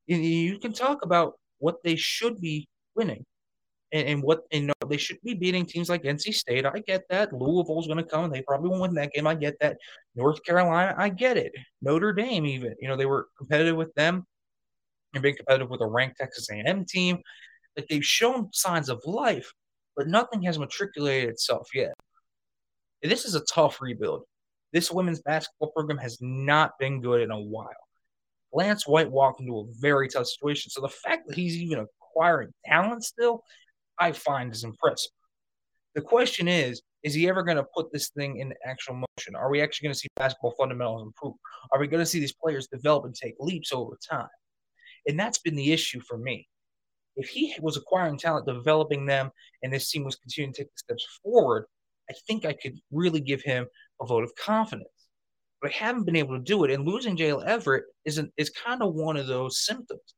You 0.07 0.59
can 0.59 0.73
talk 0.73 1.03
about 1.03 1.35
what 1.59 1.81
they 1.83 1.95
should 1.95 2.41
be 2.41 2.67
winning 2.93 3.25
and, 3.93 4.07
and 4.07 4.23
what 4.23 4.41
and 4.51 4.67
know, 4.67 4.73
they 4.89 4.97
should 4.97 5.21
be 5.23 5.35
beating 5.35 5.65
teams 5.65 5.87
like 5.87 6.03
NC 6.03 6.33
State. 6.33 6.65
I 6.65 6.79
get 6.79 7.03
that. 7.09 7.31
Louisville's 7.31 7.87
going 7.87 7.97
to 7.97 8.03
come. 8.03 8.29
They 8.29 8.41
probably 8.41 8.69
won't 8.69 8.81
win 8.81 8.93
that 8.95 9.13
game. 9.13 9.27
I 9.27 9.35
get 9.35 9.57
that. 9.61 9.77
North 10.15 10.43
Carolina, 10.43 10.95
I 10.97 11.09
get 11.09 11.37
it. 11.37 11.53
Notre 11.81 12.11
Dame, 12.11 12.45
even 12.45 12.75
you 12.81 12.89
know 12.89 12.97
they 12.97 13.05
were 13.05 13.27
competitive 13.37 13.77
with 13.77 13.93
them 13.93 14.25
and 15.13 15.21
being 15.21 15.35
competitive 15.35 15.69
with 15.69 15.81
a 15.81 15.85
ranked 15.85 16.17
Texas 16.17 16.49
A&M 16.51 16.85
team. 16.85 17.19
Like 17.77 17.87
they've 17.87 18.03
shown 18.03 18.49
signs 18.51 18.89
of 18.89 19.01
life, 19.05 19.53
but 19.95 20.07
nothing 20.07 20.41
has 20.43 20.59
matriculated 20.59 21.29
itself 21.29 21.69
yet. 21.73 21.93
And 23.03 23.11
this 23.11 23.25
is 23.25 23.35
a 23.35 23.41
tough 23.41 23.81
rebuild. 23.81 24.23
This 24.71 24.91
women's 24.91 25.21
basketball 25.21 25.69
program 25.69 25.99
has 25.99 26.17
not 26.19 26.71
been 26.79 26.99
good 26.99 27.21
in 27.21 27.29
a 27.29 27.39
while. 27.39 27.69
Lance 28.51 28.87
White 28.87 29.11
walked 29.11 29.39
into 29.39 29.59
a 29.59 29.65
very 29.79 30.07
tough 30.07 30.27
situation. 30.27 30.71
So 30.71 30.81
the 30.81 30.89
fact 30.89 31.27
that 31.27 31.35
he's 31.35 31.57
even 31.57 31.79
acquiring 31.79 32.51
talent 32.65 33.03
still, 33.03 33.43
I 33.99 34.11
find 34.11 34.53
is 34.53 34.63
impressive. 34.63 35.11
The 35.95 36.01
question 36.01 36.47
is, 36.47 36.81
is 37.03 37.13
he 37.13 37.27
ever 37.27 37.43
going 37.43 37.57
to 37.57 37.65
put 37.75 37.91
this 37.91 38.09
thing 38.09 38.37
in 38.37 38.53
actual 38.65 38.95
motion? 38.95 39.35
Are 39.35 39.51
we 39.51 39.61
actually 39.61 39.87
going 39.87 39.93
to 39.93 39.99
see 39.99 40.07
basketball 40.15 40.55
fundamentals 40.57 41.03
improve? 41.03 41.35
Are 41.71 41.79
we 41.79 41.87
going 41.87 41.99
to 41.99 42.05
see 42.05 42.19
these 42.19 42.33
players 42.33 42.67
develop 42.67 43.05
and 43.05 43.13
take 43.13 43.35
leaps 43.39 43.73
over 43.73 43.97
time? 44.09 44.29
And 45.07 45.19
that's 45.19 45.39
been 45.39 45.55
the 45.55 45.71
issue 45.71 45.99
for 46.07 46.17
me. 46.17 46.47
If 47.15 47.27
he 47.27 47.53
was 47.59 47.77
acquiring 47.77 48.17
talent, 48.17 48.47
developing 48.47 49.05
them, 49.05 49.29
and 49.61 49.71
this 49.71 49.91
team 49.91 50.03
was 50.03 50.15
continuing 50.15 50.53
to 50.53 50.63
take 50.63 50.71
the 50.71 50.77
steps 50.77 51.05
forward, 51.21 51.65
I 52.09 52.13
think 52.25 52.45
I 52.45 52.53
could 52.53 52.79
really 52.91 53.19
give 53.19 53.41
him 53.41 53.67
a 54.01 54.05
vote 54.05 54.23
of 54.23 54.35
confidence. 54.35 54.89
But 55.61 55.71
I 55.71 55.75
haven't 55.75 56.05
been 56.05 56.15
able 56.15 56.37
to 56.37 56.43
do 56.43 56.63
it. 56.63 56.71
And 56.71 56.85
losing 56.85 57.15
Jayla 57.15 57.45
Everett 57.45 57.85
is, 58.05 58.17
an, 58.17 58.31
is 58.37 58.49
kind 58.49 58.81
of 58.81 58.93
one 58.93 59.17
of 59.17 59.27
those 59.27 59.63
symptoms. 59.63 60.15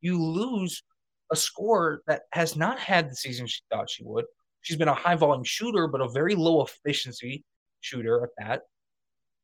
You 0.00 0.20
lose 0.22 0.82
a 1.32 1.36
scorer 1.36 2.02
that 2.06 2.22
has 2.32 2.56
not 2.56 2.78
had 2.78 3.10
the 3.10 3.16
season 3.16 3.46
she 3.46 3.62
thought 3.70 3.90
she 3.90 4.04
would. 4.04 4.26
She's 4.60 4.76
been 4.76 4.88
a 4.88 4.94
high 4.94 5.16
volume 5.16 5.44
shooter, 5.44 5.88
but 5.88 6.02
a 6.02 6.08
very 6.10 6.34
low 6.34 6.62
efficiency 6.62 7.42
shooter 7.80 8.22
at 8.22 8.30
that. 8.38 8.62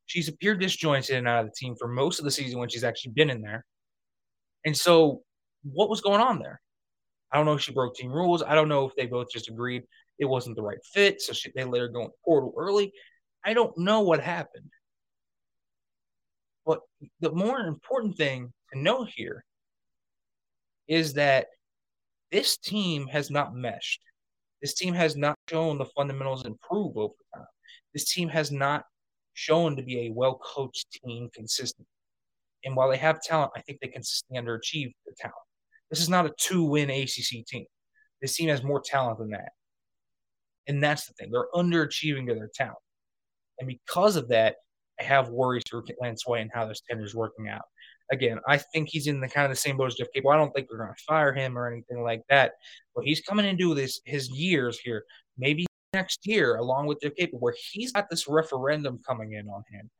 She's 0.07 0.29
appeared 0.29 0.61
disjointed 0.61 1.16
and 1.16 1.27
out 1.27 1.44
of 1.44 1.46
the 1.46 1.57
team 1.57 1.74
for 1.79 1.88
most 1.88 2.18
of 2.18 2.24
the 2.24 2.31
season 2.31 2.59
when 2.61 2.68
she's 2.68 2.85
actually 2.85 3.12
been 3.12 3.31
in 3.31 3.40
there. 3.40 3.64
And 4.64 4.77
so, 4.77 5.22
what 5.64 5.88
was 5.88 6.01
going 6.01 6.20
on 6.20 6.38
there? 6.38 6.61
I 7.33 7.37
don't 7.37 7.46
know 7.46 7.55
if 7.55 7.62
she 7.62 7.72
broke 7.72 7.94
team 7.94 8.12
rules. 8.12 8.42
I 8.42 8.55
don't 8.55 8.68
know 8.68 8.87
if 8.87 8.94
they 8.94 9.07
both 9.07 9.31
just 9.31 9.48
agreed 9.48 9.83
it 10.18 10.24
wasn't 10.24 10.57
the 10.57 10.62
right 10.62 10.79
fit, 10.92 11.20
so 11.20 11.33
she, 11.33 11.51
they 11.55 11.64
let 11.64 11.81
her 11.81 11.88
go 11.88 12.03
in 12.03 12.11
portal 12.24 12.55
early. 12.57 12.92
I 13.44 13.55
don't 13.55 13.77
know 13.79 14.01
what 14.01 14.20
happened. 14.20 14.70
But 16.66 16.81
the 17.20 17.33
more 17.33 17.61
important 17.61 18.16
thing 18.16 18.53
to 18.72 18.79
know 18.79 19.05
here 19.05 19.44
is 20.88 21.14
that 21.14 21.48
this 22.30 22.56
team 22.56 23.06
has 23.08 23.30
not 23.30 23.54
meshed. 23.54 24.00
This 24.60 24.74
team 24.74 24.94
has 24.94 25.16
not 25.16 25.36
shown 25.48 25.78
the 25.78 25.86
fundamentals 25.86 26.44
improve 26.44 26.96
over 26.96 27.14
time. 27.34 27.46
This 27.94 28.12
team 28.12 28.28
has 28.28 28.50
not 28.50 28.84
shown 29.34 29.76
to 29.76 29.82
be 29.82 30.06
a 30.06 30.12
well 30.12 30.38
coached 30.44 30.86
team 31.04 31.30
consistently. 31.34 31.86
And 32.64 32.74
while 32.74 32.90
they 32.90 32.96
have 32.96 33.22
talent, 33.22 33.52
I 33.56 33.60
think 33.62 33.78
they 33.80 33.88
consistently 33.88 34.42
underachieve 34.42 34.92
the 35.06 35.14
talent. 35.18 35.36
This 35.90 36.00
is 36.00 36.08
not 36.08 36.26
a 36.26 36.34
two 36.38 36.64
win 36.64 36.90
ACC 36.90 37.46
team. 37.46 37.64
This 38.20 38.34
team 38.34 38.48
has 38.48 38.62
more 38.62 38.80
talent 38.80 39.18
than 39.18 39.30
that. 39.30 39.52
And 40.66 40.82
that's 40.82 41.06
the 41.06 41.14
thing. 41.14 41.30
They're 41.30 41.48
underachieving 41.54 42.26
to 42.28 42.34
their 42.34 42.50
talent. 42.54 42.76
And 43.58 43.68
because 43.68 44.16
of 44.16 44.28
that, 44.28 44.56
I 45.00 45.04
have 45.04 45.30
worries 45.30 45.62
for 45.70 45.82
Lance 46.00 46.26
White 46.26 46.42
and 46.42 46.50
how 46.52 46.66
this 46.66 46.82
tenure 46.88 47.04
is 47.04 47.14
working 47.14 47.48
out. 47.48 47.62
Again, 48.10 48.38
I 48.48 48.56
think 48.56 48.88
he's 48.88 49.06
in 49.06 49.20
the 49.20 49.28
kind 49.28 49.44
of 49.44 49.50
the 49.50 49.56
same 49.56 49.76
boat 49.76 49.88
as 49.88 49.94
Jeff 49.94 50.08
Capel. 50.14 50.30
I 50.30 50.36
don't 50.36 50.50
think 50.52 50.68
we're 50.70 50.78
going 50.78 50.94
to 50.94 51.04
fire 51.06 51.32
him 51.32 51.58
or 51.58 51.70
anything 51.70 52.02
like 52.02 52.22
that. 52.30 52.52
But 52.94 53.04
he's 53.04 53.20
coming 53.20 53.46
into 53.46 53.74
this 53.74 54.00
his 54.04 54.30
years 54.30 54.78
here, 54.78 55.04
maybe 55.36 55.66
next 55.92 56.26
year, 56.26 56.56
along 56.56 56.86
with 56.86 57.00
Jeff 57.02 57.14
Capel, 57.16 57.38
where 57.38 57.54
he's 57.70 57.92
got 57.92 58.08
this 58.08 58.26
referendum 58.28 59.00
coming 59.06 59.32
in 59.32 59.48
on 59.48 59.62
him. 59.70 59.90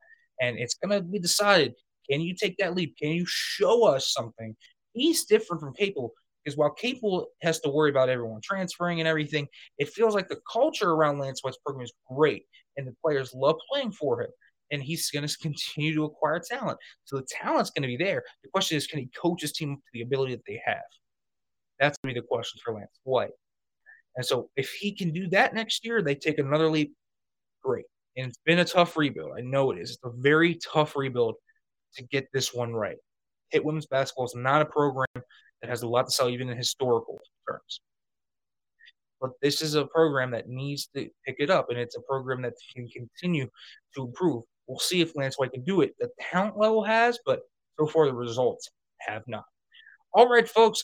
And 0.41 0.57
it's 0.57 0.75
going 0.75 0.97
to 0.97 1.05
be 1.05 1.19
decided 1.19 1.73
can 2.09 2.21
you 2.21 2.33
take 2.33 2.57
that 2.57 2.75
leap? 2.75 2.97
Can 2.97 3.09
you 3.09 3.25
show 3.27 3.85
us 3.85 4.11
something? 4.11 4.55
He's 4.93 5.25
different 5.25 5.61
from 5.61 5.73
Capel 5.75 6.11
because 6.43 6.57
while 6.57 6.71
Capel 6.71 7.27
has 7.41 7.59
to 7.59 7.69
worry 7.69 7.91
about 7.91 8.09
everyone 8.09 8.41
transferring 8.41 8.99
and 8.99 9.07
everything, 9.07 9.47
it 9.77 9.89
feels 9.89 10.15
like 10.15 10.27
the 10.27 10.39
culture 10.51 10.91
around 10.91 11.19
Lance 11.19 11.41
program 11.41 11.83
is 11.83 11.93
great 12.11 12.45
and 12.77 12.87
the 12.87 12.95
players 13.03 13.33
love 13.33 13.57
playing 13.71 13.91
for 13.91 14.21
him. 14.21 14.29
And 14.71 14.83
he's 14.83 15.09
going 15.09 15.27
to 15.27 15.37
continue 15.37 15.93
to 15.95 16.05
acquire 16.05 16.39
talent. 16.39 16.77
So 17.05 17.17
the 17.17 17.27
talent's 17.29 17.71
going 17.71 17.83
to 17.83 17.87
be 17.87 17.97
there. 17.97 18.23
The 18.43 18.49
question 18.49 18.77
is, 18.77 18.87
can 18.87 18.99
he 18.99 19.09
coach 19.19 19.41
his 19.41 19.51
team 19.51 19.75
to 19.75 19.81
the 19.93 20.01
ability 20.01 20.35
that 20.35 20.45
they 20.45 20.61
have? 20.65 20.77
That's 21.79 21.97
going 22.03 22.13
to 22.13 22.19
be 22.19 22.21
the 22.21 22.27
question 22.27 22.59
for 22.63 22.73
Lance 22.73 22.99
White. 23.03 23.31
And 24.15 24.25
so 24.25 24.49
if 24.55 24.71
he 24.71 24.91
can 24.91 25.11
do 25.11 25.27
that 25.29 25.53
next 25.53 25.85
year, 25.85 26.01
they 26.01 26.15
take 26.15 26.39
another 26.39 26.69
leap, 26.69 26.93
great. 27.63 27.85
And 28.17 28.27
it's 28.27 28.39
been 28.45 28.59
a 28.59 28.65
tough 28.65 28.97
rebuild. 28.97 29.31
I 29.37 29.41
know 29.41 29.71
it 29.71 29.79
is. 29.79 29.91
It's 29.91 29.99
a 30.03 30.09
very 30.09 30.55
tough 30.55 30.95
rebuild 30.95 31.35
to 31.95 32.03
get 32.03 32.27
this 32.33 32.53
one 32.53 32.73
right. 32.73 32.97
Pitt 33.51 33.63
women's 33.63 33.87
basketball 33.87 34.25
is 34.25 34.35
not 34.35 34.61
a 34.61 34.65
program 34.65 35.07
that 35.15 35.69
has 35.69 35.83
a 35.83 35.87
lot 35.87 36.05
to 36.05 36.11
sell, 36.11 36.29
even 36.29 36.49
in 36.49 36.57
historical 36.57 37.19
terms. 37.49 37.81
But 39.21 39.31
this 39.41 39.61
is 39.61 39.75
a 39.75 39.85
program 39.85 40.31
that 40.31 40.47
needs 40.47 40.87
to 40.95 41.09
pick 41.25 41.37
it 41.39 41.49
up, 41.49 41.69
and 41.69 41.77
it's 41.77 41.97
a 41.97 42.01
program 42.01 42.41
that 42.43 42.53
can 42.73 42.87
continue 42.87 43.47
to 43.95 44.05
improve. 44.05 44.43
We'll 44.69 44.79
see 44.79 45.01
if 45.01 45.15
Lance 45.15 45.37
White 45.37 45.51
can 45.51 45.63
do 45.63 45.81
it. 45.81 45.95
The 45.99 46.09
talent 46.31 46.57
level 46.57 46.83
has, 46.83 47.19
but 47.25 47.41
so 47.79 47.87
far 47.87 48.05
the 48.05 48.13
results 48.13 48.69
have 48.99 49.23
not. 49.27 49.43
All 50.13 50.29
right, 50.29 50.47
folks. 50.47 50.83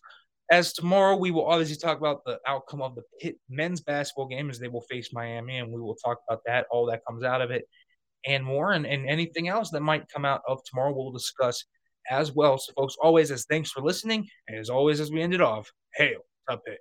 As 0.51 0.73
tomorrow, 0.73 1.15
we 1.15 1.31
will 1.31 1.45
obviously 1.45 1.75
talk 1.75 1.97
about 1.97 2.23
the 2.25 2.39
outcome 2.45 2.81
of 2.81 2.95
the 2.95 3.01
Pitt 3.19 3.37
men's 3.49 3.81
basketball 3.81 4.27
game 4.27 4.49
as 4.49 4.59
they 4.59 4.67
will 4.67 4.81
face 4.81 5.09
Miami, 5.13 5.57
and 5.57 5.71
we 5.71 5.81
will 5.81 5.95
talk 5.95 6.19
about 6.27 6.41
that, 6.45 6.67
all 6.69 6.85
that 6.87 7.01
comes 7.07 7.23
out 7.23 7.41
of 7.41 7.49
it, 7.49 7.67
and 8.27 8.43
more, 8.43 8.73
and, 8.73 8.85
and 8.85 9.07
anything 9.07 9.47
else 9.47 9.71
that 9.71 9.81
might 9.81 10.07
come 10.09 10.25
out 10.25 10.41
of 10.47 10.63
tomorrow, 10.63 10.93
we'll 10.95 11.11
discuss 11.11 11.65
as 12.11 12.31
well. 12.31 12.57
So, 12.59 12.73
folks, 12.73 12.95
always 13.01 13.31
as 13.31 13.45
thanks 13.45 13.71
for 13.71 13.81
listening, 13.81 14.27
and 14.47 14.57
as 14.59 14.69
always, 14.69 14.99
as 14.99 15.11
we 15.11 15.21
ended 15.21 15.41
off, 15.41 15.71
hail 15.95 16.19
to 16.49 16.57
Pitt. 16.57 16.79